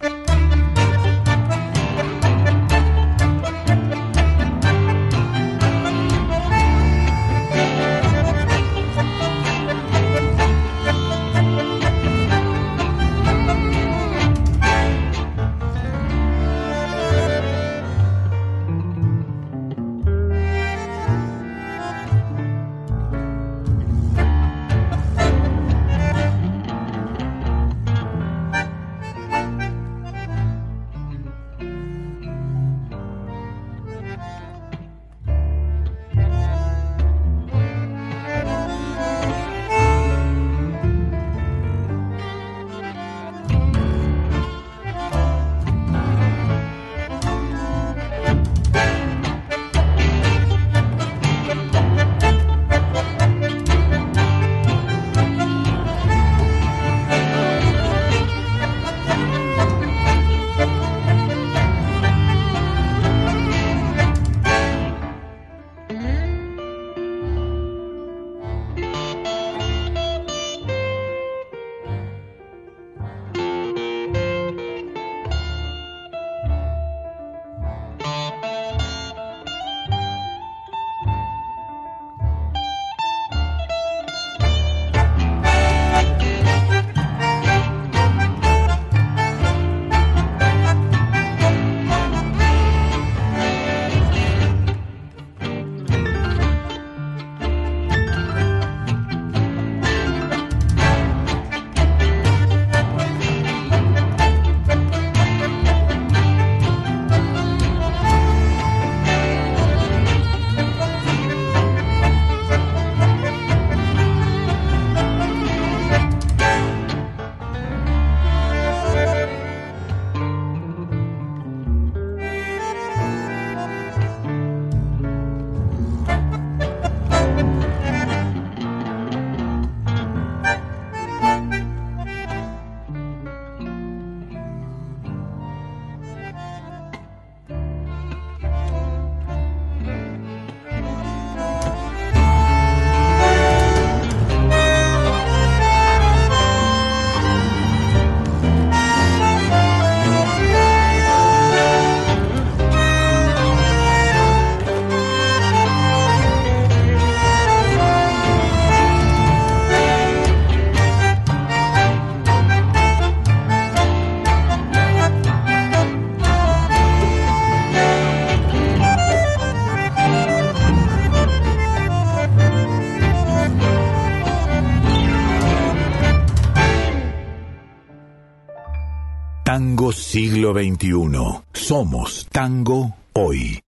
Siglo 180.12 180.52
XXI. 180.52 181.40
Somos 181.54 182.28
tango 182.30 182.94
hoy. 183.14 183.61